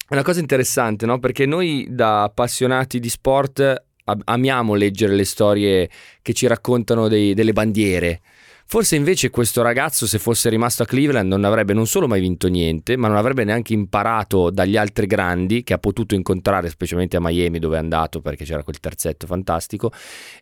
[0.10, 1.19] una- cosa interessante, no?
[1.19, 3.84] Perché noi da appassionati di sport
[4.25, 5.89] amiamo leggere le storie
[6.21, 8.21] che ci raccontano dei- delle bandiere.
[8.67, 12.47] Forse invece questo ragazzo, se fosse rimasto a Cleveland, non avrebbe non solo mai vinto
[12.47, 17.19] niente, ma non avrebbe neanche imparato dagli altri grandi che ha potuto incontrare, specialmente a
[17.21, 19.91] Miami dove è andato perché c'era quel terzetto fantastico.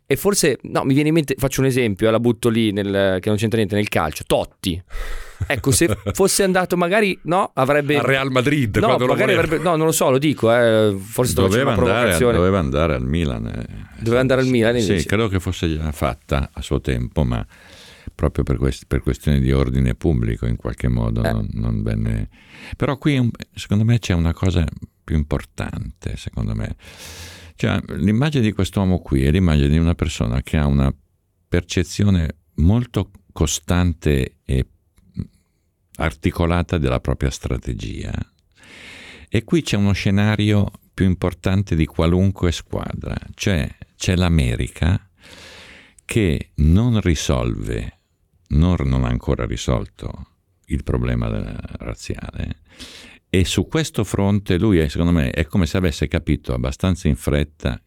[0.06, 3.28] E forse, no, mi viene in mente, faccio un esempio, la butto lì nel- che
[3.28, 4.82] non c'entra niente nel calcio, Totti.
[5.46, 7.98] Ecco, se fosse andato magari, no, avrebbe...
[7.98, 11.74] Al Real Madrid, No, magari avrebbe, no, non lo so, lo dico, eh, forse Doveva
[11.74, 13.48] andare, doveva andare al Milan.
[13.48, 13.92] eh.
[14.00, 15.08] Doveva andare al Milan, Sì, invece.
[15.08, 17.46] credo che fosse già fatta a suo tempo, ma
[18.15, 21.32] proprio per, quest- per questioni di ordine pubblico in qualche modo Eh.
[21.32, 22.30] non, non venne...
[22.76, 24.65] Però qui un- secondo me c'è una cosa
[25.04, 26.76] più importante, secondo me.
[27.56, 30.93] Cioè, l'immagine di quest'uomo qui è l'immagine di una persona che ha una
[31.47, 34.67] percezione molto costante e
[35.97, 38.12] articolata della propria strategia.
[39.30, 45.10] E qui c'è uno scenario più importante di qualunque squadra, cioè c'è l'America
[46.06, 48.02] che non risolve,
[48.54, 50.28] non, non ha ancora risolto
[50.68, 51.28] il problema
[51.78, 52.62] razziale.
[53.30, 57.16] E su questo fronte lui è, secondo me è come se avesse capito abbastanza in
[57.16, 57.82] fretta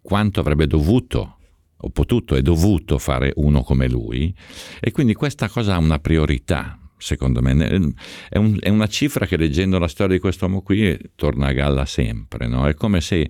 [0.00, 1.38] quanto avrebbe dovuto
[1.76, 4.34] o potuto e dovuto fare uno come lui.
[4.80, 7.52] E quindi questa cosa ha una priorità secondo me.
[7.52, 7.94] Ne-
[8.28, 11.84] è, un- è una cifra che leggendo la storia di quest'uomo qui torna a galla
[11.84, 12.68] sempre no?
[12.68, 13.28] è come se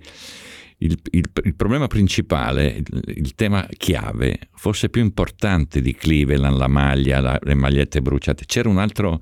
[0.77, 6.67] il, il- il problema principale, il, il tema chiave, fosse più importante di Cleveland, la
[6.67, 8.45] maglia, la- le magliette bruciate.
[8.45, 9.21] C'era un altro-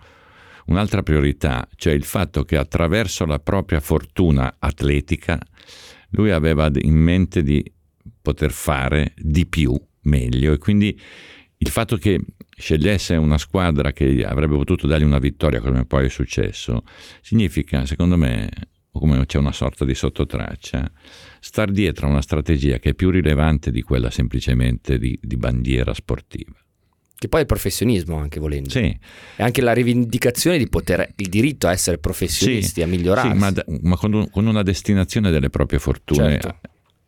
[0.66, 5.40] un'altra priorità, cioè il fatto che attraverso la propria fortuna atletica
[6.12, 7.64] lui aveva in mente di
[8.22, 11.00] poter fare di più, meglio, e quindi
[11.58, 12.20] il fatto che
[12.58, 16.84] scegliesse una squadra che avrebbe potuto dargli una vittoria, come poi è successo,
[17.22, 18.50] significa, secondo me,
[19.00, 20.92] come c'è una sorta di sottotraccia,
[21.40, 25.94] star dietro a una strategia che è più rilevante di quella semplicemente di, di bandiera
[25.94, 26.54] sportiva.
[27.22, 28.70] Che poi è il professionismo, anche volendo.
[28.72, 28.98] Sì,
[29.36, 33.32] È anche la rivendicazione di poter, il diritto a essere professionisti, sì, a migliorarsi.
[33.32, 36.58] sì, ma, da- ma con, un- con una destinazione delle proprie fortune Certo.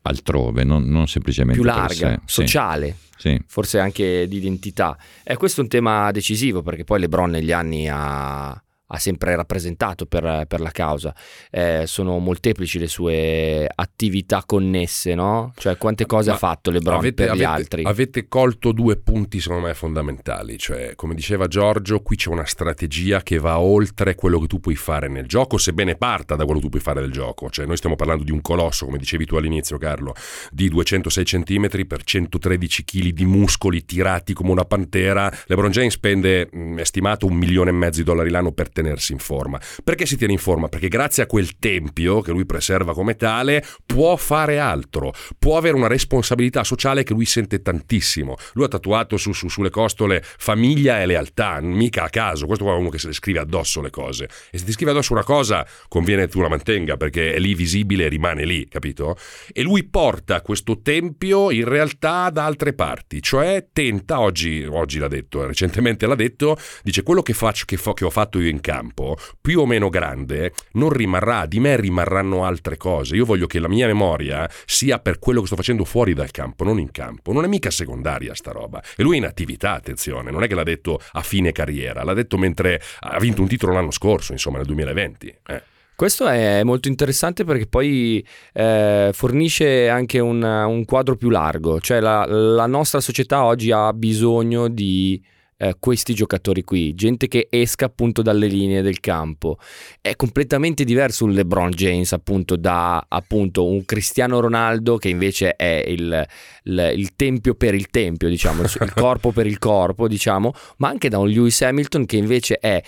[0.03, 3.41] altrove, non, non semplicemente più larga, sociale, sì.
[3.47, 4.95] forse anche di identità.
[5.23, 8.51] E questo è un tema decisivo perché poi LeBron negli anni ha,
[8.87, 11.15] ha sempre rappresentato per, per la causa.
[11.49, 15.53] Eh, sono molteplici le sue attività connesse, no?
[15.55, 17.83] Cioè quante cose Ma ha fatto LeBron avete, per gli avete- altri.
[17.83, 23.21] Avete colto due punti secondo me fondamentali, cioè come diceva Giorgio, qui c'è una strategia
[23.21, 26.65] che va oltre quello che tu puoi fare nel gioco, sebbene parta da quello che
[26.65, 29.35] tu puoi fare nel gioco, cioè noi stiamo parlando di un colosso, come dicevi tu
[29.35, 30.13] all'inizio Carlo,
[30.51, 36.49] di 206 cm per 113 kg di muscoli tirati come una pantera, LeBron James spende,
[36.51, 39.59] mh, è stimato, un milione e mezzo di dollari l'anno per tenersi in forma.
[39.83, 40.67] Perché si tiene in forma?
[40.67, 45.75] Perché grazie a quel tempio che lui preserva come tale, può fare altro, può avere
[45.75, 48.35] una responsabilità sociale che lui sente tantissimo.
[48.53, 52.73] Lui ha tatuato su- su- sulle costole famiglia e lealtà, mica a caso, questo qua
[52.73, 54.27] è uno che se le scrive addosso le cose.
[54.51, 57.53] E se ti scrive addosso una cosa, conviene che tu la mantenga perché è lì
[57.53, 59.15] visibile e rimane lì, capito?
[59.51, 65.07] E lui porta questo tempio in realtà da altre parti, cioè tenta, oggi, oggi l'ha
[65.07, 68.49] detto, eh, recentemente l'ha detto, dice quello che faccio, che, fo- che ho fatto io
[68.49, 73.15] in campo, più o meno grande, non rimarrà, di me rimarranno altre cose.
[73.15, 76.63] Io voglio che la mia memoria sia per quello che sto facendo fuori dal campo,
[76.63, 77.33] non in campo.
[77.33, 78.81] Non è mica secondaria sta roba.
[78.95, 82.13] E lui è in attività, attenzione, non è che l'ha detto a fine carriera, l'ha
[82.13, 85.35] detto mentre ha vinto un titolo l'anno scorso, insomma nel 2020.
[85.47, 85.63] Eh.
[85.95, 91.99] Questo è molto interessante perché poi eh, fornisce anche un, un quadro più largo, cioè
[91.99, 95.21] la, la nostra società oggi ha bisogno di
[95.63, 99.57] eh, questi giocatori qui, gente che esca appunto dalle linee del campo.
[100.01, 105.83] È completamente diverso un LeBron James appunto da appunto un Cristiano Ronaldo che invece è
[105.87, 106.25] il,
[106.63, 110.89] il- il tempio per il tempio, diciamo, il, il corpo per il corpo, diciamo, ma
[110.89, 112.81] anche da un Lewis Hamilton che invece è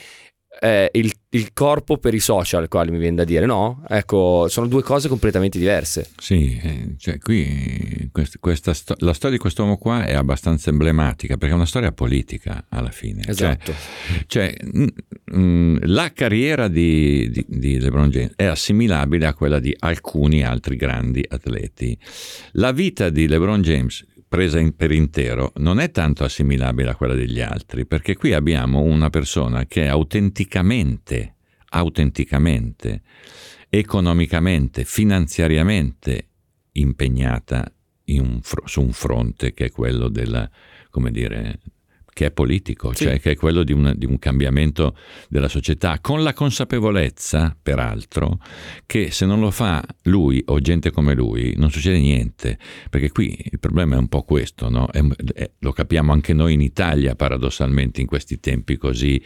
[0.61, 3.83] eh, il, il corpo per i social, quali mi viene da dire, no?
[3.87, 6.09] Ecco, sono due cose completamente diverse.
[6.17, 11.37] Sì, eh, cioè qui quest- questa sto- la storia di quest'uomo qua è abbastanza emblematica
[11.37, 13.21] perché è una storia politica alla fine.
[13.23, 13.73] Cioè, Esatto.
[14.27, 14.87] Cioè, mm,
[15.37, 20.75] mm, la carriera di, di- di LeBron James è assimilabile a quella di alcuni altri
[20.75, 21.97] grandi atleti.
[22.53, 27.13] La vita di LeBron James presa in, per intero non è tanto assimilabile a quella
[27.13, 31.35] degli altri, perché qui abbiamo una persona che è autenticamente,
[31.69, 33.01] autenticamente,
[33.69, 36.27] economicamente, finanziariamente
[36.73, 37.71] impegnata
[38.07, 40.49] un, su un fronte che è quello della,
[40.89, 41.59] come dire,
[42.15, 43.03] che è politico, sì.
[43.03, 44.95] cioè che è quello di, una, di, un cambiamento
[45.27, 48.39] della società, con la consapevolezza, peraltro,
[48.85, 52.57] che se non lo fa lui o gente come lui non succede niente,
[52.89, 54.87] perché qui il problema è un po' questo, no?
[54.91, 59.21] è, è, lo capiamo anche noi in Italia paradossalmente in questi tempi così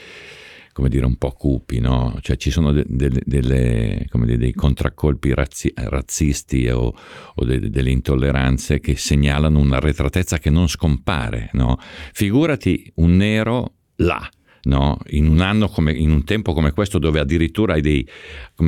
[0.74, 2.18] come dire, un po' cupi, no?
[2.22, 6.94] Cioè ci sono de, de, delle, dire, dei contraccolpi razzi, razzisti o,
[7.36, 11.78] o de, delle intolleranze che segnalano un'arretratezza che non scompare, no?
[12.14, 14.30] Figurati un nero là,
[14.62, 14.98] No?
[15.12, 18.08] In, un come, in un tempo come questo dove addirittura hai dei,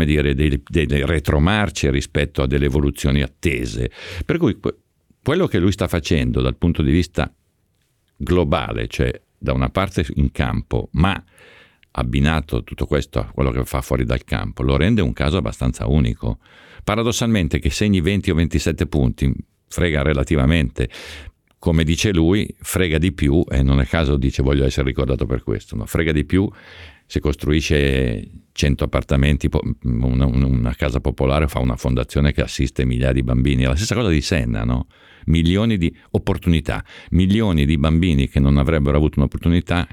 [0.06, 3.92] dire, dei, delle retromarce rispetto a delle evoluzioni attese.
[4.26, 4.58] Per cui
[5.22, 7.32] quello che lui sta facendo dal punto di vista
[8.16, 11.22] globale, cioè da una parte in campo, ma
[11.92, 15.88] abbinato tutto questo a quello che fa fuori dal campo, lo rende un caso abbastanza
[15.88, 16.40] unico.
[16.84, 19.34] Paradossalmente che segni 20 o 27 punti
[19.68, 20.90] frega relativamente,
[21.60, 25.44] come dice lui, frega di più, e non è caso dice voglio essere ricordato per
[25.44, 25.86] questo, no?
[25.86, 26.50] frega di più
[27.06, 29.50] se costruisce 100 appartamenti,
[29.84, 33.64] una, una, casa popolare, fa una fondazione che assiste migliaia di bambini.
[33.64, 34.88] È la stessa cosa di Senna, no?
[35.26, 39.86] milioni di opportunità, milioni di bambini che non avrebbero avuto un'opportunità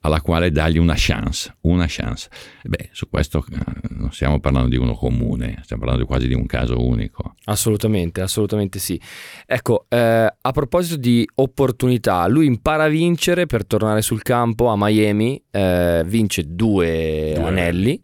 [0.00, 2.28] alla quale dargli una chance, una chance.
[2.62, 3.58] Beh, su questo eh,
[3.90, 7.34] non stiamo parlando di uno comune, stiamo parlando quasi di un caso unico.
[7.44, 9.00] Assolutamente, assolutamente sì.
[9.46, 14.74] Ecco, eh, a proposito di opportunità, lui impara a vincere per tornare sul campo a
[14.76, 18.00] Miami, eh, vince due, due anelli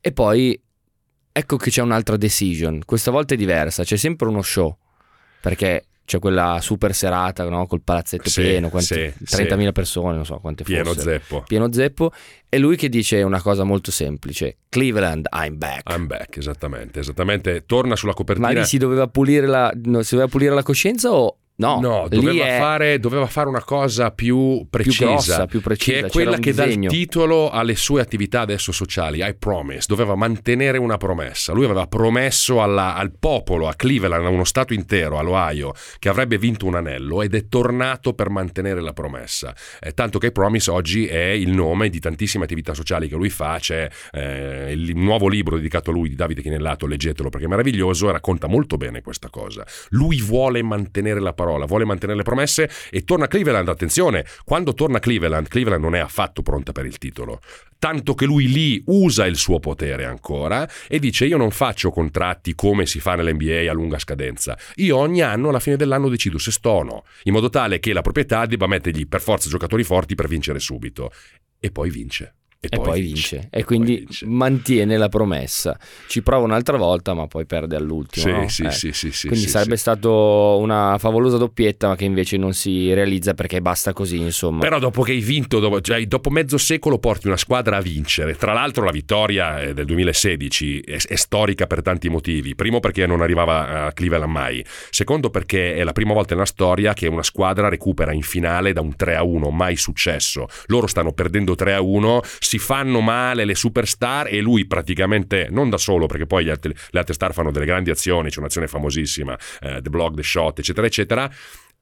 [0.00, 0.60] e poi
[1.32, 4.76] ecco che c'è un'altra decision, questa volta è diversa, c'è sempre uno show,
[5.40, 7.66] perché c'è quella super serata no?
[7.66, 9.72] col palazzetto sì, pieno, quanti, sì, 30.000 sì.
[9.72, 11.10] persone, non so quante pieno fossero.
[11.10, 11.42] Zeppo.
[11.46, 12.12] Pieno zeppo.
[12.48, 15.92] E lui che dice una cosa molto semplice: Cleveland, I'm back.
[15.92, 17.64] I'm back, esattamente, esattamente.
[17.66, 18.52] Torna sulla copertina.
[18.52, 22.06] Ma lì si doveva pulire la, no, si doveva pulire la coscienza o No, no
[22.08, 22.58] doveva, è...
[22.58, 26.50] fare, doveva, fare, una cosa più precisa, più grossa, più precisa che è quella che
[26.50, 26.88] disegno.
[26.90, 29.26] dà il titolo alle sue attività adesso sociali.
[29.26, 31.54] I promise, doveva mantenere una promessa.
[31.54, 36.36] Lui aveva promesso alla, al popolo, a Cleveland, a uno stato intero, all'Ohio, che avrebbe
[36.36, 39.54] vinto un anello ed è tornato per mantenere la promessa.
[39.80, 43.30] Eh, tanto che I promise oggi è il nome di tantissime attività sociali che lui
[43.30, 43.56] fa.
[43.58, 48.10] C'è eh, il nuovo libro dedicato a lui di Davide Chinellato, leggetelo perché è meraviglioso
[48.10, 49.64] e racconta molto bene questa cosa.
[49.90, 53.68] Lui vuole mantenere la parola parola, vuole mantenere le promesse e torna Cleveland.
[53.68, 57.40] Attenzione, quando torna Cleveland, Cleveland non è affatto pronta per il titolo.
[57.78, 62.54] Tanto che lui lì usa il suo potere ancora e dice io non faccio contratti
[62.54, 64.58] come si fa nell'NBA a lunga scadenza.
[64.76, 67.92] Io ogni anno alla fine dell'anno decido se sto o no, in modo tale che
[67.92, 71.12] la proprietà debba mettergli per forza giocatori forti per vincere subito.
[71.58, 72.35] E poi vince.
[72.58, 73.36] E, e, poi, poi vince.
[73.36, 73.48] vince.
[73.50, 74.26] E, quindi vince.
[74.26, 75.78] mantiene la promessa.
[76.08, 78.24] Ci prova un'altra volta, ma poi perde all'ultimo.
[78.24, 78.48] Sì, no?
[78.48, 78.70] sì, eh.
[78.70, 79.82] sì, sì, sì, Quindi sì, sarebbe sì.
[79.82, 84.60] stato una favolosa doppietta, ma che invece non si realizza perché basta così, insomma.
[84.60, 88.36] Però dopo che hai vinto, dopo, cioè, dopo mezzo secolo porti una squadra a vincere.
[88.36, 92.54] Tra l'altro la vittoria eh, del 2016 è, è storica per tanti motivi.
[92.54, 94.64] Primo perché non arrivava a Cleveland mai.
[94.90, 98.80] Secondo perché è la prima volta nella storia che una squadra recupera in finale da
[98.80, 100.46] un 3 a 1, mai successo.
[100.66, 105.68] Loro stanno perdendo 3 a 1, si fanno male le superstar e lui praticamente non
[105.68, 109.36] da solo perché poi altri, le altre star fanno delle grandi azioni, c'è un'azione famosissima,
[109.60, 111.30] eh, The Block, The Shot eccetera eccetera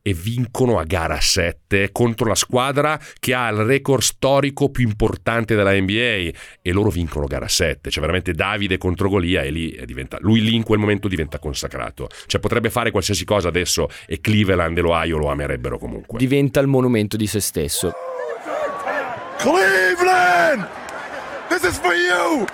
[0.07, 5.55] e vincono a gara 7 contro la squadra che ha il record storico più importante
[5.55, 6.31] della NBA
[6.62, 10.55] e loro vincono gara 7, cioè veramente Davide contro Golia e lì diventa, lui lì
[10.55, 15.18] in quel momento diventa consacrato, cioè potrebbe fare qualsiasi cosa adesso e Cleveland e l'Ohio
[15.18, 16.18] lo amerebbero comunque.
[16.18, 17.92] Diventa il monumento di se stesso.
[19.38, 20.66] Cleveland!
[21.49, 22.47] This is for you!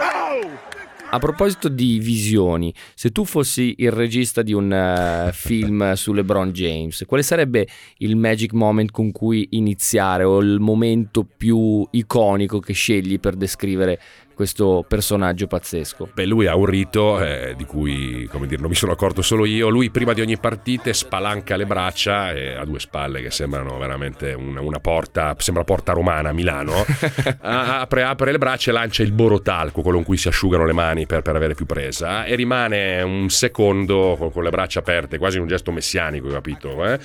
[0.00, 0.66] Oh!
[1.08, 6.50] A proposito di visioni, se tu fossi il regista di un uh, film su LeBron
[6.50, 12.72] James, quale sarebbe il magic moment con cui iniziare o il momento più iconico che
[12.72, 14.00] scegli per descrivere
[14.36, 16.10] questo personaggio pazzesco.
[16.12, 19.46] Beh, lui ha un rito eh, di cui, come dire, non mi sono accorto solo
[19.46, 19.70] io.
[19.70, 24.34] Lui prima di ogni partita spalanca le braccia e ha due spalle che sembrano veramente
[24.34, 26.84] una, una porta, sembra porta romana a Milano.
[27.40, 31.06] apre, apre, le braccia e lancia il borotalco, quello in cui si asciugano le mani
[31.06, 35.38] per, per avere più presa, e rimane un secondo con, con, le braccia aperte, quasi
[35.38, 36.84] un gesto messianico, capito?
[36.84, 36.98] Eh?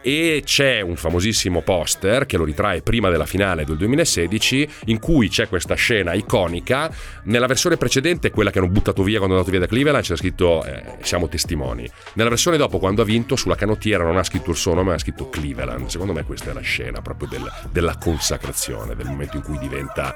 [0.00, 5.28] E c'è un famosissimo poster che lo ritrae prima della finale del 2016 in cui
[5.28, 6.96] c'è questa scena iconica verità.
[7.24, 10.16] Nella versione precedente, quella che hanno buttato via quando è andato via da Cleveland, c'era
[10.16, 11.88] scritto eh, siamo testimoni.
[12.14, 14.94] Nella versione dopo, quando ha vinto, sulla canottiera non ha scritto il suo nome, ma
[14.94, 15.88] ha scritto Cleveland.
[15.88, 20.14] Secondo me questa è la scena proprio del, della consacrazione, del momento in cui diventa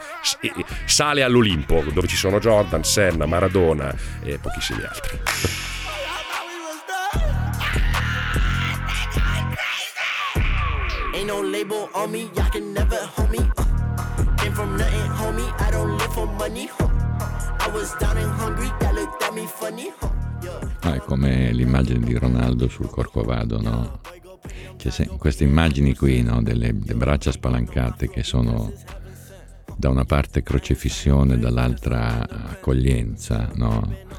[0.87, 5.18] sale all'Olimpo, dove ci sono Jordan, Senna, Maradona e pochissimi altri.
[11.14, 13.38] Ain't no label on me, y'all can never hold me.
[13.57, 13.71] Uh,
[14.42, 16.66] came from nothing, homie, I don't live for money.
[16.66, 16.88] Huh.
[17.61, 19.92] I was down and hungry, that looked at me funny.
[20.00, 20.09] Huh.
[20.81, 24.00] Ah, è come l'immagine di Ronaldo sul Corcovado, no?
[24.76, 26.42] C'è queste immagini qui, no?
[26.42, 28.72] Delle, delle braccia spalancate che sono
[29.76, 34.11] da una parte crocefissione, dall'altra accoglienza, no?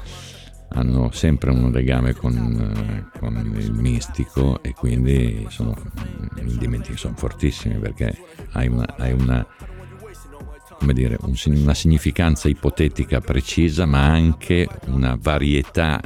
[0.76, 5.76] hanno sempre un legame con, con, il mistico e quindi sono,
[6.94, 8.16] sono fortissimi perché
[8.52, 9.46] hai una, hai una,
[10.92, 16.00] dire, un, una significanza ipotetica precisa ma anche una varietà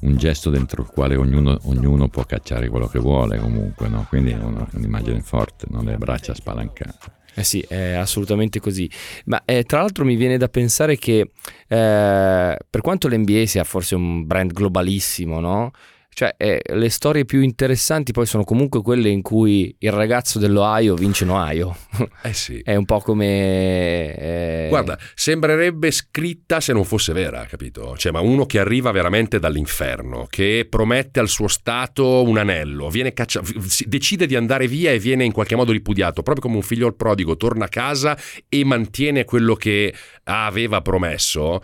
[0.00, 4.06] un gesto dentro il quale ognuno, ognuno, può cacciare quello che vuole comunque, no?
[4.08, 4.38] quindi è
[4.72, 7.14] un'immagine forte, non le braccia spalancate.
[7.38, 8.90] Eh sì, è assolutamente così.
[9.26, 11.32] Ma eh, tra l'altro mi viene da pensare che
[11.68, 15.72] eh, per quanto l'NBA sia forse un brand globalissimo, no?
[16.18, 20.94] Cioè, eh, le storie più interessanti poi sono comunque quelle in cui il ragazzo dell'Ohio
[20.94, 21.76] vince in Ohio.
[22.22, 22.58] Eh sì.
[22.64, 24.16] È un po' come...
[24.16, 24.66] Eh...
[24.70, 27.96] Guarda, sembrerebbe scritta se non fosse vera, capito?
[27.98, 33.12] Cioè, ma uno che arriva veramente dall'inferno, che promette al suo stato un anello, viene
[33.12, 33.42] caccia...
[33.84, 36.96] decide di andare via e viene in qualche modo ripudiato, proprio come un figlio al
[36.96, 41.60] prodigo, torna a casa e mantiene quello che aveva promesso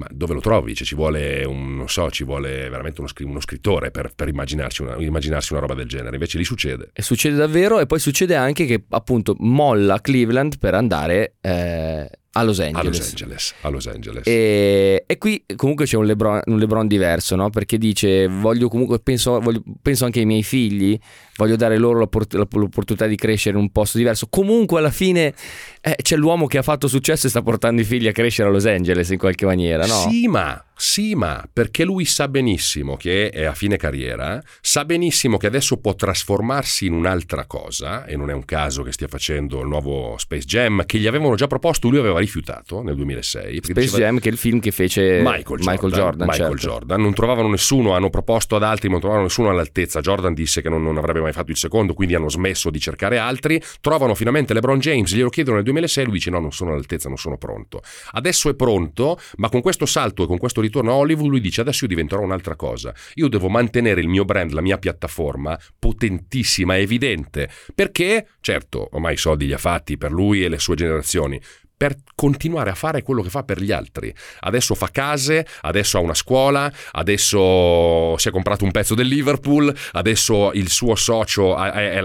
[0.00, 0.74] ma dove lo trovi?
[0.74, 4.80] Cioè, ci vuole un, non so, ci vuole veramente uno, uno scrittore per, per immaginarsi,
[4.80, 6.14] una, immaginarsi, una, roba del genere.
[6.14, 6.88] Invece lì succede.
[6.94, 12.44] E succede davvero, e poi succede anche che appunto molla Cleveland per andare eh, a
[12.44, 12.76] Los Angeles.
[12.78, 13.54] A Los Angeles.
[13.62, 14.26] A Los Angeles.
[14.26, 17.50] E, e, qui comunque c'è un Lebron, un Lebron diverso, no?
[17.50, 20.96] Perché dice, voglio comunque, penso, voglio, penso, anche ai miei figli,
[21.36, 24.28] voglio dare loro l'opportunità di crescere in un posto diverso.
[24.30, 25.34] Comunque alla fine
[25.80, 28.52] eh, c'è l'uomo che ha fatto successo e sta portando i figli a crescere a
[28.52, 30.06] Los Angeles in qualche maniera, no?
[30.08, 35.36] Sì, ma sì, ma perché lui sa benissimo che è a fine carriera, sa benissimo
[35.36, 39.60] che adesso può trasformarsi in un'altra cosa, e non è un caso che stia facendo
[39.60, 43.58] il nuovo Space Jam, che gli avevano già proposto, lui aveva rifiutato nel 2006.
[43.62, 45.66] Space diceva, Jam, che è il film che fece Michael Jordan.
[45.66, 46.66] Michael Jordan, Michael certo.
[46.70, 47.00] Jordan.
[47.02, 50.00] Non trovavano nessuno, hanno proposto ad altri, ma non trovavano nessuno all'altezza.
[50.00, 53.18] Jordan disse che non, non, avrebbe mai fatto il secondo, quindi hanno smesso di cercare
[53.18, 53.60] altri.
[53.82, 57.18] Trovano finalmente LeBron James, glielo chiedono nel 2006, lui dice no, non sono all'altezza, non
[57.18, 57.82] sono pronto.
[58.12, 61.60] Adesso è pronto, ma con questo salto e con questo ritorno a Hollywood, lui dice
[61.60, 62.94] adesso io diventerò un'altra cosa.
[63.14, 67.48] Io devo mantenere il mio brand, la mia piattaforma potentissima, evidente.
[67.74, 71.40] Perché, certo, ormai i soldi li ha fatti per lui e le sue generazioni,
[71.80, 74.14] per continuare a fare quello che fa per gli altri.
[74.40, 79.74] Adesso fa case, adesso ha una scuola, adesso si è comprato un pezzo del Liverpool,
[79.92, 82.02] adesso il suo socio è,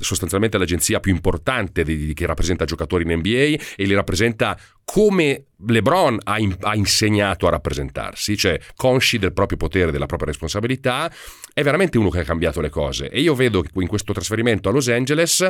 [0.00, 4.58] sostanzialmente l'agenzia più importante che rappresenta giocatori in NBA e li rappresenta
[4.90, 10.28] come LeBron ha, in, ha, insegnato a rappresentarsi, cioè consci del proprio potere, della propria
[10.28, 11.12] responsabilità,
[11.52, 13.10] è veramente uno che ha cambiato le cose.
[13.10, 15.46] E io vedo che in questo trasferimento a Los Angeles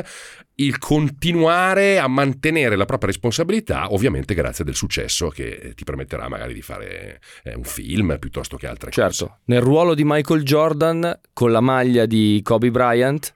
[0.55, 6.53] il continuare a mantenere la propria responsabilità, ovviamente grazie del successo che ti permetterà magari
[6.53, 9.07] di fare eh, un film piuttosto che altre certo.
[9.07, 9.17] cose.
[9.19, 13.35] Certo, nel ruolo di Michael Jordan con la maglia di Kobe Bryant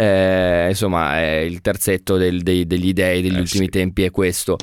[0.00, 3.70] eh, insomma, è il terzetto del, dei, degli dei degli eh, ultimi sì.
[3.70, 4.56] tempi è questo.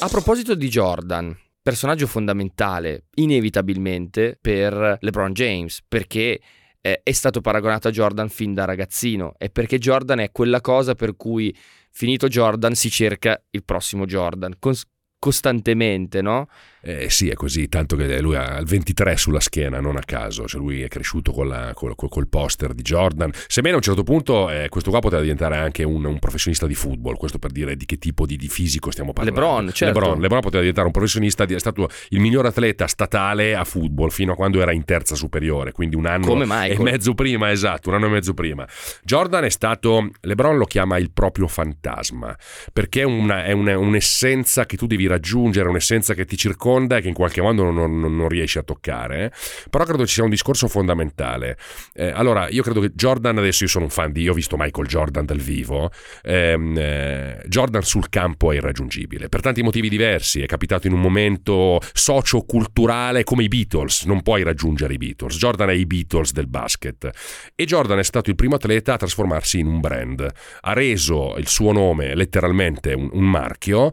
[0.00, 6.40] A proposito di Jordan, personaggio fondamentale, inevitabilmente, per LeBron James, perché
[6.80, 10.96] eh, è stato paragonato a Jordan fin da ragazzino e perché Jordan è quella cosa
[10.96, 11.56] per cui
[11.92, 14.88] finito Jordan si cerca il prossimo Jordan, cons-
[15.20, 16.48] costantemente, no?
[16.86, 20.46] Eh, sì, è così, tanto che lui ha il 23 sulla schiena, non a caso,
[20.46, 24.02] cioè lui è cresciuto con la, col, col, poster di Jordan, sebbene a un certo
[24.02, 27.74] punto eh, questo qua poteva diventare anche un, un, professionista di football, questo per dire
[27.74, 29.40] di che tipo di, di fisico stiamo parlando.
[29.40, 29.98] Lebron, certo.
[29.98, 34.32] Lebron, Lebron poteva diventare un professionista, è stato il miglior atleta statale a football fino
[34.32, 38.06] a quando era in terza superiore, quindi un anno e mezzo prima, esatto, un anno
[38.06, 38.68] e mezzo prima.
[39.02, 42.36] Jordan è stato, Lebron lo chiama il proprio fantasma,
[42.74, 47.00] perché è, una, è una, un'essenza che tu devi raggiungere, un'essenza che ti circonda seconda
[47.00, 49.32] che in qualche modo non, non, non riesci a toccare,
[49.70, 51.56] però credo ci sia un discorso fondamentale.
[51.94, 54.56] Eh, allora, io credo che Jordan, adesso io sono un fan di, io ho visto
[54.58, 55.90] Michael Jordan dal vivo,
[56.22, 61.00] ehm, eh, Jordan sul campo è irraggiungibile, per tanti motivi diversi, è capitato in un
[61.00, 66.48] momento socio-culturale come i Beatles, non puoi raggiungere i Beatles, Jordan è i Beatles del
[66.48, 67.10] basket.
[67.54, 70.28] E Jordan è stato il primo atleta a trasformarsi in un brand,
[70.60, 73.92] ha reso il suo nome letteralmente un, un marchio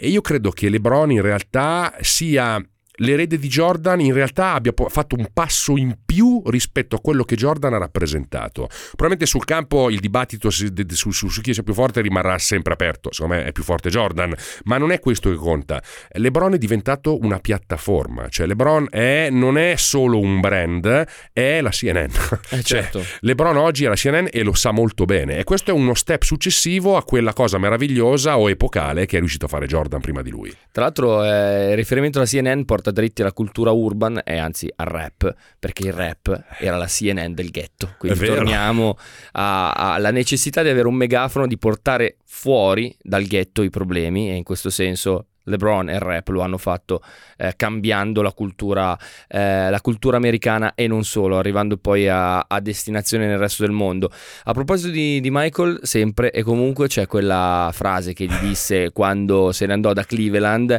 [0.00, 2.64] E io credo che LeBron in realtà sia
[2.98, 7.36] l'erede di Jordan in realtà abbia fatto un passo in più rispetto a quello che
[7.36, 8.68] Jordan ha rappresentato.
[8.68, 10.66] Probabilmente sul campo il dibattito su,
[11.10, 14.34] su, su, chi sia più forte rimarrà sempre aperto, secondo me è più forte Jordan,
[14.64, 15.82] ma non è questo che conta.
[16.12, 21.70] LeBron è diventato una piattaforma, cioè LeBron è, non è solo un brand, è la
[21.70, 22.10] CNN.
[22.50, 23.04] Eh, cioè, certo.
[23.20, 26.22] LeBron oggi è la CNN e lo sa molto bene e questo è uno step
[26.22, 30.30] successivo a quella cosa meravigliosa o epocale che è riuscito a fare Jordan prima di
[30.30, 30.54] lui.
[30.70, 34.70] Tra l'altro eh, il riferimento alla CNN porta porta dritti alla cultura urban e anzi
[34.76, 37.94] al rap, perché il rap era la CNN del ghetto.
[37.98, 38.96] Quindi torniamo
[39.32, 44.44] alla necessità di avere un megafono, di portare fuori dal ghetto i problemi e in
[44.44, 47.02] questo senso LeBron e il rap lo hanno fatto
[47.38, 52.60] eh, cambiando la cultura, eh, la cultura, americana e non solo, arrivando poi a, a
[52.60, 54.10] destinazione nel resto del mondo.
[54.44, 59.50] A proposito di, di, Michael, sempre e comunque c'è quella frase che gli disse quando
[59.52, 60.78] se ne andò da Cleveland,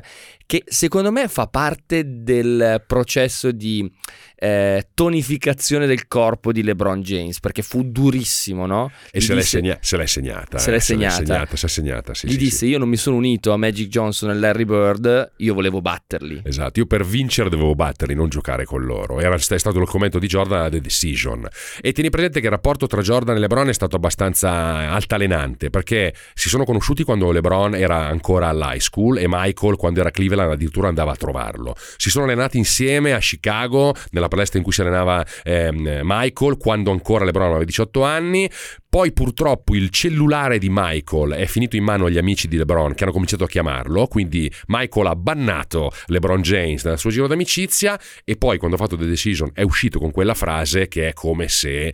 [0.49, 3.87] che secondo me fa parte del processo di
[4.35, 8.89] eh, tonificazione del corpo di LeBron James, perché fu durissimo, no?
[9.11, 10.57] E se, disse, l'è segna- se, l'è segnata.
[10.57, 11.13] Se l'è eh, segnata.
[11.13, 12.65] Se l'è segnata, se l'è segnata sì, Gli sì, disse, sì.
[12.65, 16.41] io non mi sono unito a Magic Johnson e Larry Bird, io volevo batterli.
[16.43, 19.19] Esatto, io per vincere dovevo batterli, non giocare con loro.
[19.19, 21.47] Era stato il commento di Jordan a The Decision.
[21.79, 24.49] E tieni presente che il rapporto tra Jordan e LeBron è stato abbastanza
[24.89, 30.09] altalenante, perché si sono conosciuti quando LeBron era ancora all'high school e Michael quando era
[30.09, 31.75] a Cleveland addirittura andava a trovarlo.
[31.97, 36.57] Si sono allenati insieme a Chicago, nella palestra in cui si allenava chiamava eh, Michael
[36.57, 38.49] quando ancora LeBron aveva 18 anni.
[38.89, 43.03] Poi purtroppo il cellulare di Michael è finito in mano agli amici di LeBron che
[43.03, 48.35] hanno cominciato a chiamarlo, quindi Michael ha bannato LeBron James dal suo giro d'amicizia e
[48.35, 51.93] poi quando ha fatto The Decision è uscito con quella frase che è come se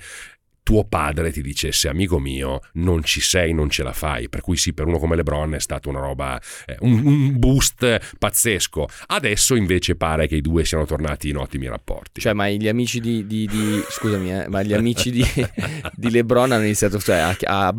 [0.66, 4.58] tuo padre ti dicesse amico mio non ci sei, non ce la fai, per cui
[4.58, 8.88] sì, per uno come Lebron è stato una roba, eh, un, un, boost pazzesco.
[9.06, 12.20] Adesso invece pare che i due siano tornati in ottimi rapporti.
[12.20, 15.24] Cioè, ma gli amici di, di, di scusami, eh, ma gli amici di,
[15.94, 17.76] di Lebron hanno iniziato cioè, a, a,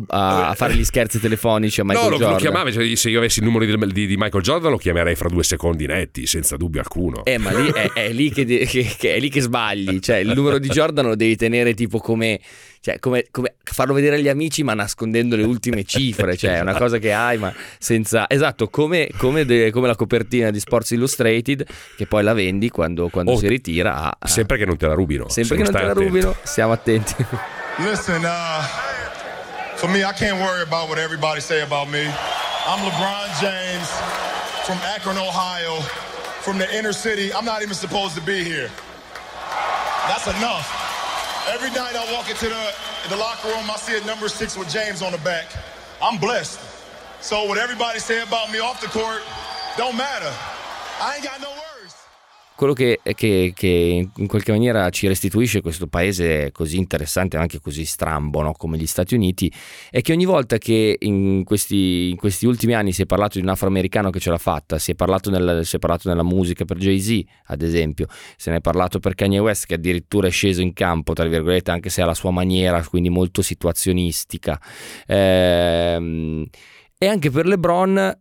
[0.47, 2.35] a, fare gli scherzi telefonici a Michael no, lo, Jordan.
[2.35, 5.27] lo chiamava, cioè, se io avessi il numero di, di, Michael Jordan lo chiamerei fra
[5.27, 7.25] due secondi netti, senza dubbio alcuno.
[7.25, 10.31] Eh, ma lì è, è, lì che, che, che, è lì che sbagli, cioè il
[10.33, 12.39] numero di Jordan lo devi tenere tipo come
[12.87, 16.77] cioè, come, come, farlo vedere agli amici ma nascondendo le ultime cifre, cioè è una
[16.77, 18.29] cosa che hai ma senza...
[18.29, 21.65] Esatto, come, come, de, come la copertina di Sports Illustrated
[21.97, 23.93] che poi la vendi quando, quando oh, si ritira.
[23.93, 24.27] A, a...
[24.27, 25.27] Sempre che non te la rubino.
[25.27, 27.13] Sempre che non te la rubino, stiamo attenti.
[27.79, 28.63] Listen, uh,
[29.75, 32.05] for me I can't worry about what everybody say about me.
[32.65, 33.89] I'm LeBron James
[34.65, 35.81] from Akron, Ohio,
[36.39, 37.33] from the inner city.
[37.33, 38.69] I'm not even supposed to be here.
[40.07, 40.76] That's enough.
[41.47, 42.73] Every night I walk into the,
[43.09, 45.45] the locker room, I see a number six with James on the back.
[46.01, 46.59] I'm blessed.
[47.21, 49.21] So what everybody say about me off the court
[49.77, 50.31] don't matter.
[50.99, 51.56] I ain't got no.
[52.57, 57.85] Quello che, che, che, in qualche maniera ci restituisce questo paese così interessante, anche così
[57.85, 58.53] strambo no?
[58.53, 59.51] come gli Stati Uniti,
[59.91, 63.43] è che ogni volta che in questi, in questi, ultimi anni si è parlato di
[63.43, 66.65] un afroamericano che ce l'ha fatta, si è, parlato nel, si è parlato nella musica
[66.65, 70.61] per Jay-Z, ad esempio, se ne è parlato per Kanye West che addirittura è sceso
[70.61, 74.59] in campo, tra virgolette, anche se ha la sua maniera, quindi molto situazionistica.
[75.05, 76.47] Ehm,
[76.97, 78.17] e anche per LeBron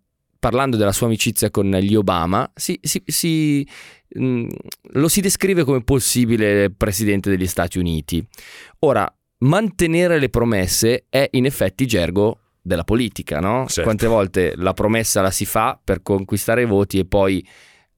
[0.46, 3.66] parlando della sua amicizia con gli Obama, si, si, si,
[4.08, 4.48] mh, mm,
[4.92, 8.24] lo si descrive come possibile presidente degli Stati Uniti.
[8.80, 13.66] Ora, mantenere le promesse è in effetti gergo della politica, no?
[13.66, 13.82] Certo.
[13.82, 17.46] Quante volte la promessa la si fa per conquistare i voti e poi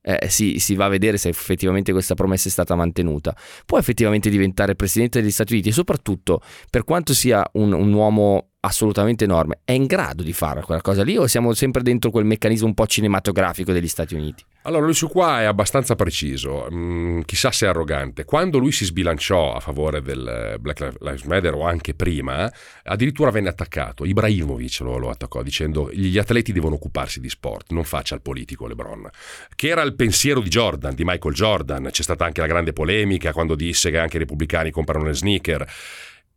[0.03, 3.35] eh, si, si, va a vedere se effettivamente questa promessa è stata mantenuta.
[3.65, 6.41] Può effettivamente diventare presidente degli Stati Uniti e soprattutto
[6.71, 11.05] per quanto sia un, un uomo assolutamente enorme, è in grado di fare quella cosa
[11.05, 14.45] lì o siamo sempre dentro quel meccanismo un po' cinematografico degli Stati Uniti?
[14.63, 18.25] Allora, lui su qua è abbastanza preciso, mm, chissà se è arrogante.
[18.25, 22.53] Quando lui si sbilanciò a favore del Black Lives Matter o anche prima,
[22.83, 24.05] addirittura venne attaccato.
[24.05, 28.67] Ibrahimovic lo, lo attaccò dicendo gli atleti devono occuparsi di sport, non faccia il politico
[28.67, 29.09] LeBron.
[29.55, 31.89] Che era il pensiero di Jordan, di Michael Jordan.
[31.91, 35.67] C'è stata anche la grande polemica quando disse che anche i repubblicani comprano le sneaker.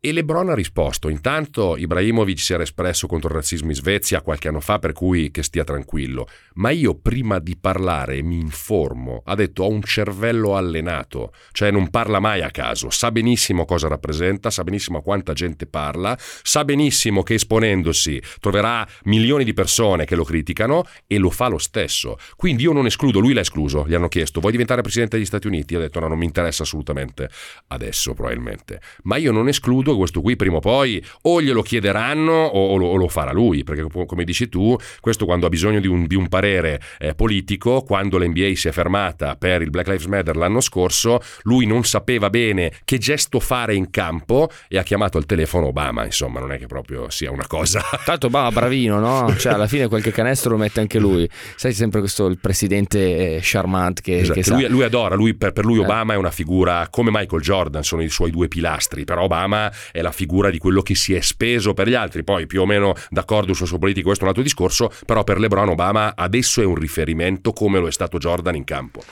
[0.04, 4.48] E Lebron ha risposto, intanto Ibrahimovic si era espresso contro il razzismo in Svezia qualche
[4.48, 9.36] anno fa, per cui che stia tranquillo, ma io prima di parlare mi informo, ha
[9.36, 14.50] detto ho un cervello allenato, cioè non parla mai a caso, sa benissimo cosa rappresenta,
[14.50, 20.16] sa benissimo a quanta gente parla, sa benissimo che esponendosi troverà milioni di persone che
[20.16, 22.18] lo criticano e lo fa lo stesso.
[22.34, 25.46] Quindi io non escludo, lui l'ha escluso, gli hanno chiesto vuoi diventare presidente degli Stati
[25.46, 25.76] Uniti?
[25.76, 27.30] Ha detto no, non mi interessa assolutamente,
[27.68, 32.32] adesso probabilmente, ma io non escludo che questo qui prima o poi o glielo chiederanno
[32.32, 35.86] o, lo, o lo, farà lui, perché come dici tu, questo quando ha bisogno di
[35.86, 40.06] un, di un parere eh, politico, quando l'NBA si è fermata per il Black Lives
[40.06, 45.18] Matter l'anno scorso, lui non sapeva bene che gesto fare in campo e ha chiamato
[45.18, 47.82] al telefono Obama, insomma non è che proprio sia una cosa...
[48.04, 49.34] Tanto Obama bravino, no?
[49.38, 51.28] Cioè alla fine qualche canestro lo mette anche lui.
[51.56, 55.34] Sai sempre questo il presidente eh, charmant che, esatto, che, che lui, lui, adora, lui,
[55.34, 55.82] per, per, lui eh.
[55.82, 60.00] Obama è una figura come Michael Jordan, sono i suoi due pilastri, però Obama è
[60.00, 62.94] la figura di quello che si è speso per gli altri, poi più o meno
[63.10, 66.64] d'accordo sul suo politico, questo è un altro discorso, però per LeBron Obama adesso è
[66.64, 69.02] un riferimento come lo è stato Jordan in campo.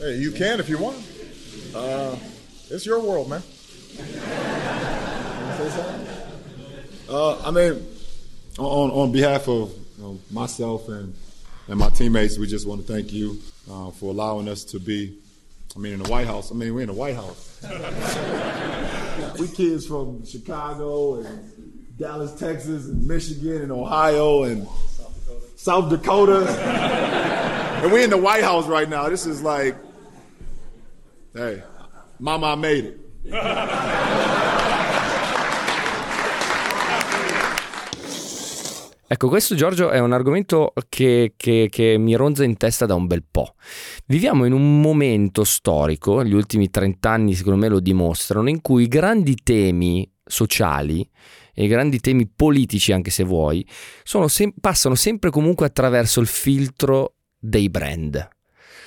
[0.00, 0.96] Hey, you can if you want.
[1.74, 2.16] Uh,
[2.70, 3.42] it's your world, man.
[7.08, 7.86] Uh, I mean,
[8.58, 11.14] on, on behalf of you know, myself and,
[11.68, 15.18] and my teammates, we just want to thank you uh, for allowing us to be,
[15.76, 16.50] I mean, in the White House.
[16.50, 17.62] I mean, we're in the White House.
[19.38, 24.66] we kids from Chicago and Dallas, Texas, and Michigan and Ohio and
[25.56, 26.46] South Dakota.
[27.82, 29.08] and we're in the White House right now.
[29.08, 29.76] This is like,
[31.34, 31.62] hey,
[32.18, 33.00] Mama, I made it.
[39.12, 43.08] Ecco, questo Giorgio è un argomento che, che, che, mi ronza in testa da un
[43.08, 43.56] bel po'.
[44.06, 48.84] Viviamo in un momento storico, gli ultimi 30 anni secondo me lo dimostrano, in cui
[48.84, 51.04] i grandi temi sociali
[51.52, 53.66] e i grandi temi politici, anche se vuoi,
[54.26, 58.28] sem- passano sempre comunque attraverso il filtro dei brand.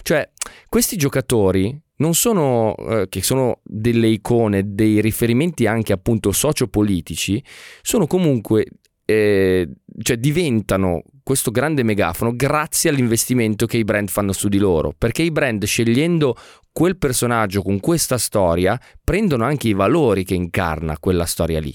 [0.04, 0.32] Cioè,
[0.70, 7.44] questi giocatori non sono, eh, che sono delle icone, dei riferimenti anche appunto sociopolitici,
[7.82, 8.66] sono comunque
[9.06, 9.70] eh,
[10.02, 15.24] cioè diventano questo grande megafono grazie all'investimento che i brand fanno su di loro, perché
[15.24, 16.36] i brand scegliendo
[16.72, 21.74] quel personaggio con questa storia prendono anche i valori che incarna quella storia lì.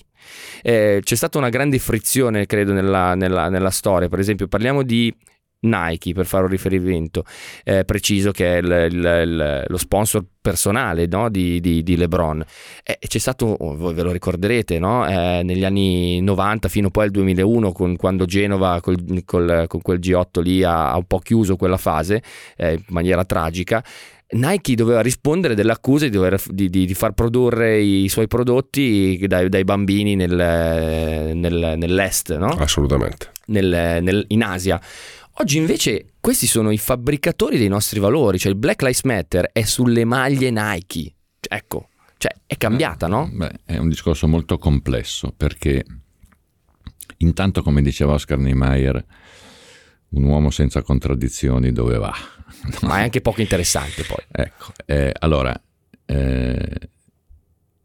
[0.62, 4.08] Eh, c'è stata una grande frizione, credo, nella, nella, nella storia.
[4.08, 5.14] Per esempio, parliamo di
[5.60, 7.24] Nike per fare un riferimento
[7.64, 11.28] eh, preciso che è il, il, il, lo sponsor personale no?
[11.28, 12.44] di, di, di, LeBron
[12.84, 15.06] eh, c'è stato, oh, voi ve lo ricorderete no?
[15.06, 19.98] eh, negli anni 90 fino poi al 2001 con, quando Genova col, col, con quel
[19.98, 22.22] G8 lì ha, ha, un po' chiuso quella fase
[22.56, 23.82] eh, in maniera tragica
[24.30, 29.48] Nike doveva rispondere dell'accusa di, dover, di, di, di, far produrre i suoi prodotti dai,
[29.48, 32.48] dai bambini nel, nel, nell'est, no?
[32.48, 33.32] Assolutamente.
[33.46, 34.78] Nel, in Asia.
[35.40, 39.62] Oggi invece questi sono i fabbricatori dei nostri valori, cioè il Black Lives Matter è
[39.62, 41.14] sulle maglie Nike.
[41.48, 43.30] Ecco, cioè è cambiata, no?
[43.32, 45.84] Beh, è un discorso molto complesso perché
[47.18, 49.04] intanto, come diceva Oscar Niemeyer,
[50.10, 52.12] un uomo senza contraddizioni dove va?
[52.82, 54.24] Ma è anche poco interessante poi.
[54.32, 55.58] Ecco, eh, allora,
[56.04, 56.90] eh,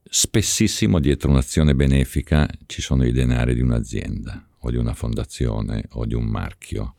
[0.04, 6.08] spessissimo dietro un'azione benefica ci sono i denari di un'azienda o di una fondazione o
[6.08, 6.96] di un marchio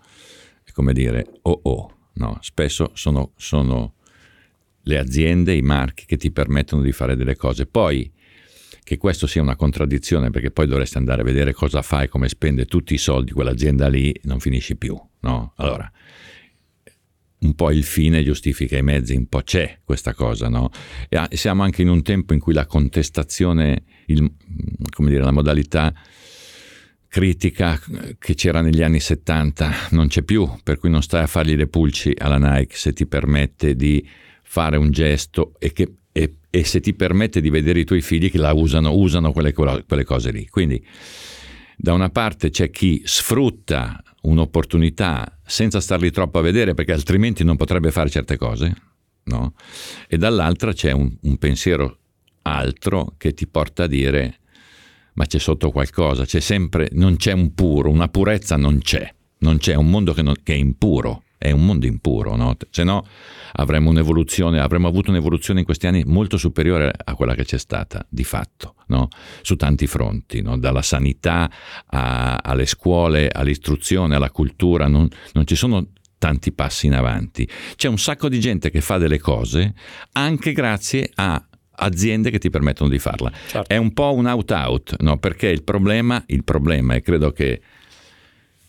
[0.74, 3.94] come dire, oh oh, no, spesso sono, sono
[4.82, 7.64] le aziende, i marchi che ti permettono di fare delle cose.
[7.64, 8.12] Poi
[8.82, 12.28] che questo sia una contraddizione perché poi dovresti andare a vedere cosa fa e come
[12.28, 15.52] spende tutti i soldi quell'azienda lì, non finisci più, no?
[15.56, 15.90] Allora,
[17.38, 20.70] un po' il fine giustifica i mezzi, un po' c'è questa cosa, no?
[21.08, 24.34] E siamo anche in un tempo in cui la contestazione, il,
[24.90, 25.94] come dire, la modalità
[27.14, 27.80] critica
[28.18, 31.68] che c'era negli anni 70 non c'è più, per cui non stai a fargli le
[31.68, 34.04] pulci alla Nike se ti permette di
[34.42, 38.32] fare un gesto e, che, e, e se ti permette di vedere i tuoi figli
[38.32, 40.48] che la usano, usano quelle, quelle cose lì.
[40.48, 40.84] Quindi
[41.76, 47.54] da una parte c'è chi sfrutta un'opportunità senza starli troppo a vedere perché altrimenti non
[47.54, 48.74] potrebbe fare certe cose,
[49.26, 49.54] no?
[50.08, 51.96] e dall'altra c'è un, un pensiero
[52.42, 54.40] altro che ti porta a dire
[55.14, 59.58] ma c'è sotto qualcosa, c'è sempre, non c'è un puro, una purezza non c'è, non
[59.58, 62.56] c'è un mondo che, non, che è impuro, è un mondo impuro, no?
[62.70, 63.06] se no
[63.56, 68.04] avremmo un'evoluzione, avremmo avuto un'evoluzione in questi anni molto superiore a quella che c'è stata
[68.08, 69.08] di fatto, no?
[69.42, 70.56] su tanti fronti, no?
[70.56, 71.50] dalla sanità
[71.86, 75.88] a, alle scuole, all'istruzione, alla cultura, non, non ci sono
[76.18, 77.46] tanti passi in avanti.
[77.76, 79.74] C'è un sacco di gente che fa delle cose
[80.12, 81.44] anche grazie a
[81.76, 83.30] aziende che ti permettono di farla.
[83.46, 83.68] Certo.
[83.68, 85.18] È un po' un out-out, no?
[85.18, 87.60] perché il problema, il problema, e credo che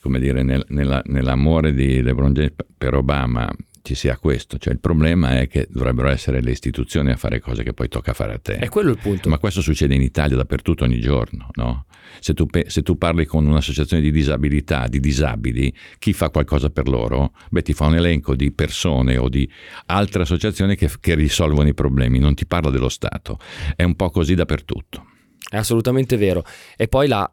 [0.06, 3.52] come dire, nel, nella, nell'amore di LeBron James per Obama
[3.86, 7.62] ci sia questo, cioè il problema è che dovrebbero essere le istituzioni a fare cose
[7.62, 8.56] che poi tocca fare a te.
[8.56, 9.30] È quello il punto.
[9.30, 11.86] Ma questo succede in Italia dappertutto ogni giorno, no?
[12.20, 16.88] Se tu, se tu, parli con un'associazione di disabilità, di disabili, chi fa qualcosa per
[16.88, 19.48] loro, beh, ti fa un elenco di persone o di
[19.88, 23.38] altre associazioni che, che risolvono i problemi, non ti parla dello Stato.
[23.76, 25.06] È un po' così dappertutto.
[25.48, 26.44] È assolutamente vero.
[26.76, 27.32] E poi la,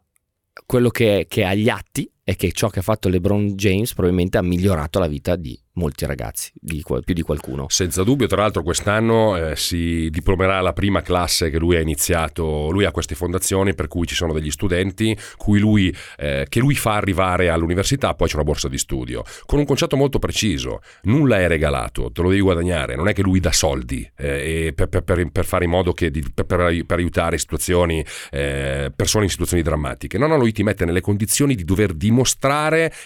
[0.65, 4.37] quello che, che è agli atti è che ciò che ha fatto LeBron James probabilmente
[4.37, 7.65] ha migliorato la vita di molti ragazzi, di, più di qualcuno.
[7.69, 12.69] Senza dubbio, tra l'altro quest'anno eh, si diplomerà la prima classe che lui ha iniziato,
[12.69, 15.17] lui ha queste fondazioni per cui ci sono degli studenti
[15.57, 19.65] lui, eh, che lui fa arrivare all'università, poi c'è una borsa di studio, con un
[19.65, 23.51] concetto molto preciso, nulla è regalato, te lo devi guadagnare, non è che lui dà
[23.51, 29.25] soldi eh, per, per, per, fare in modo che, per, per aiutare situazioni, eh, persone
[29.25, 32.12] in situazioni drammatiche, no, no, lui ti mette nelle condizioni di dover dimostrare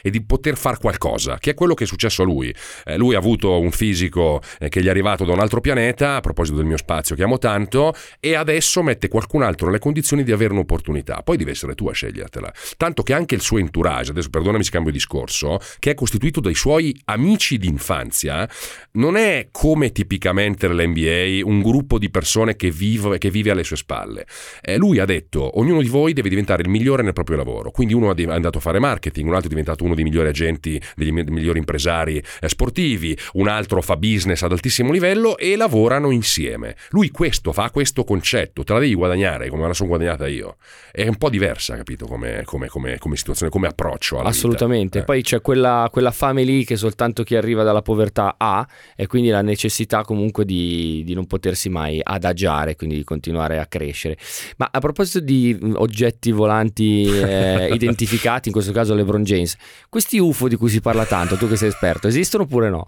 [0.01, 2.53] e di poter fare qualcosa, che è quello che è successo a lui.
[2.85, 6.15] Eh, lui ha avuto un fisico eh, che gli è arrivato da un altro pianeta,
[6.15, 10.23] a proposito del mio spazio che amo tanto, e adesso mette qualcun altro nelle condizioni
[10.23, 11.21] di avere un'opportunità.
[11.23, 12.51] Poi devi essere tu a scegliertela.
[12.77, 16.55] Tanto che anche il suo entourage, adesso perdonami se cambio discorso, che è costituito dai
[16.55, 18.49] suoi amici d'infanzia,
[18.93, 23.77] non è come tipicamente nell'NBA un gruppo di persone che vive, che vive alle sue
[23.77, 24.25] spalle.
[24.61, 27.71] Eh, lui ha detto, ognuno di voi deve diventare il migliore nel proprio lavoro.
[27.71, 28.96] Quindi uno è andato a fare marketing,
[29.27, 33.81] un altro è diventato uno dei migliori agenti, degli migliori impresari eh, sportivi, un altro
[33.81, 36.75] fa business ad altissimo livello e lavorano insieme.
[36.89, 40.57] Lui questo fa, questo concetto, te la devi guadagnare come me la sono guadagnata io.
[40.91, 44.19] È un po' diversa, capito, come, come, come, come situazione, come approccio.
[44.19, 44.99] Assolutamente.
[44.99, 45.03] Eh.
[45.03, 49.29] Poi c'è quella, quella fame lì che soltanto chi arriva dalla povertà ha e quindi
[49.29, 54.17] la necessità comunque di, di non potersi mai adagiare, quindi di continuare a crescere.
[54.57, 59.55] Ma a proposito di oggetti volanti eh, identificati, in questo caso LeBron James,
[59.89, 62.85] questi UFO di cui si parla tanto, tu che sei esperto, esistono oppure no?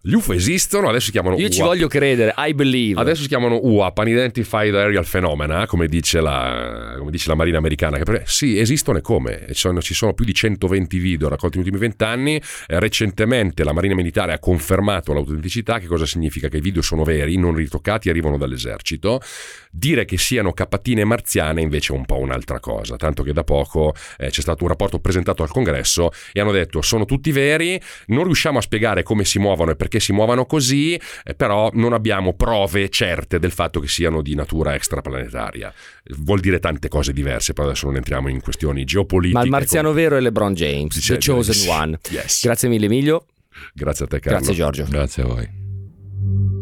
[0.00, 1.52] Gli UFO esistono, adesso si chiamano Io UAP.
[1.52, 3.00] ci voglio credere, I believe.
[3.00, 7.96] Adesso si chiamano UAP, Unidentified Aerial Phenomena, come dice la, come dice la Marina americana.
[7.98, 9.46] Che per, sì, esistono e come?
[9.48, 12.36] Ci sono, ci sono, più di 120 video raccolti negli ultimi 20 anni.
[12.36, 15.80] Eh, recentemente la Marina militare ha confermato l'autenticità.
[15.80, 16.46] Che cosa significa?
[16.46, 19.20] Che i video sono veri, non ritoccati, arrivano dall'esercito.
[19.72, 22.94] Dire che siano capatine marziane invece è un po' un'altra cosa.
[22.94, 26.82] Tanto che da poco eh, c'è stato un rapporto presentato al congresso e hanno detto
[26.82, 30.44] sono tutti veri, non riusciamo a spiegare come si muovono e perché perché si muovano
[30.44, 35.72] così, eh, però non abbiamo prove certe del fatto che siano di natura extraplanetaria.
[36.18, 39.38] Vuol dire tante cose diverse, però adesso non entriamo in questioni geopolitiche.
[39.38, 40.02] Ma il marziano come...
[40.02, 41.66] vero è LeBron James, Dice, the chosen yes.
[41.66, 41.98] one.
[42.10, 42.42] Yes.
[42.44, 43.24] Grazie mille Emilio.
[43.72, 44.38] Grazie a te Carlo.
[44.38, 44.84] Grazie Giorgio.
[44.88, 46.57] Grazie a voi.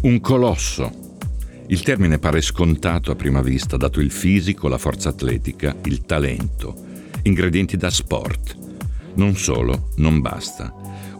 [0.00, 1.18] Un colosso.
[1.66, 6.84] Il termine pare scontato a prima vista, dato il fisico, la forza atletica, il talento,
[7.22, 8.56] ingredienti da sport.
[9.14, 10.72] Non solo, non basta.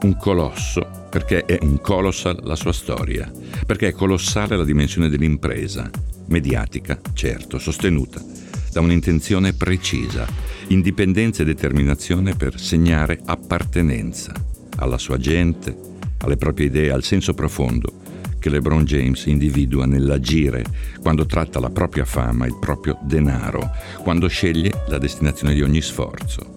[0.02, 3.28] Un colosso perché è un colossal la sua storia,
[3.66, 5.90] perché è colossale la dimensione dell'impresa,
[6.26, 8.22] mediatica, certo, sostenuta
[8.70, 10.24] da un'intenzione precisa,
[10.68, 14.32] indipendenza e determinazione per segnare appartenenza
[14.76, 15.76] alla sua gente,
[16.18, 18.06] alle proprie idee, al senso profondo
[18.38, 20.64] che LeBron James individua nell'agire
[21.00, 23.70] quando tratta la propria fama, il proprio denaro,
[24.02, 26.54] quando sceglie la destinazione di ogni sforzo.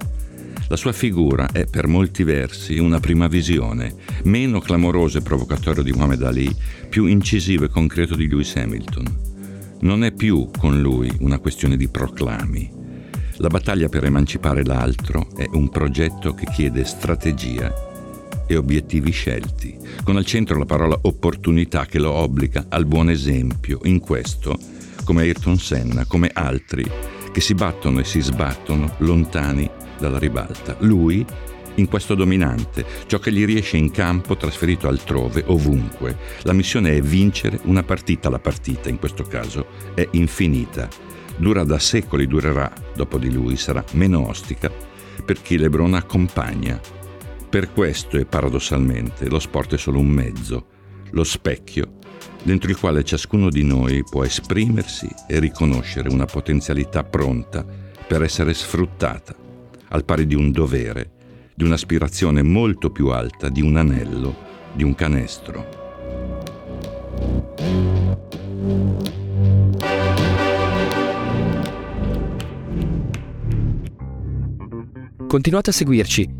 [0.68, 5.92] La sua figura è per molti versi una prima visione, meno clamoroso e provocatorio di
[5.92, 6.56] Muhammad Ali,
[6.88, 9.06] più incisivo e concreto di Lewis Hamilton.
[9.82, 12.72] Non è più con lui una questione di proclami.
[13.38, 17.90] La battaglia per emancipare l'altro è un progetto che chiede strategia
[18.52, 23.80] e obiettivi scelti, con al centro la parola opportunità che lo obbliga al buon esempio
[23.84, 24.60] in questo,
[25.06, 26.89] come Ayrton Senna, come altri
[27.32, 30.76] che si battono e si sbattono lontani dalla ribalta.
[30.80, 31.26] Lui
[31.76, 36.18] in questo dominante, ciò che gli riesce in campo trasferito altrove, ovunque.
[36.41, 40.89] La missione è vincere una partita, la partita in questo caso è infinita.
[41.38, 44.70] Dura da secoli, durerà dopo di lui, sarà meno ostica
[45.24, 46.99] per chi Lebron accompagna
[47.52, 50.68] per questo e paradossalmente lo sport è solo un mezzo,
[51.10, 51.97] lo specchio,
[52.43, 57.66] dentro il quale ciascuno di noi può esprimersi e riconoscere una potenzialità pronta
[58.08, 59.36] per essere sfruttata,
[59.89, 61.12] al pari di un dovere,
[61.54, 64.34] di un'aspirazione molto più alta di un anello,
[64.72, 65.80] di un canestro.
[75.28, 76.39] Continuate a seguirci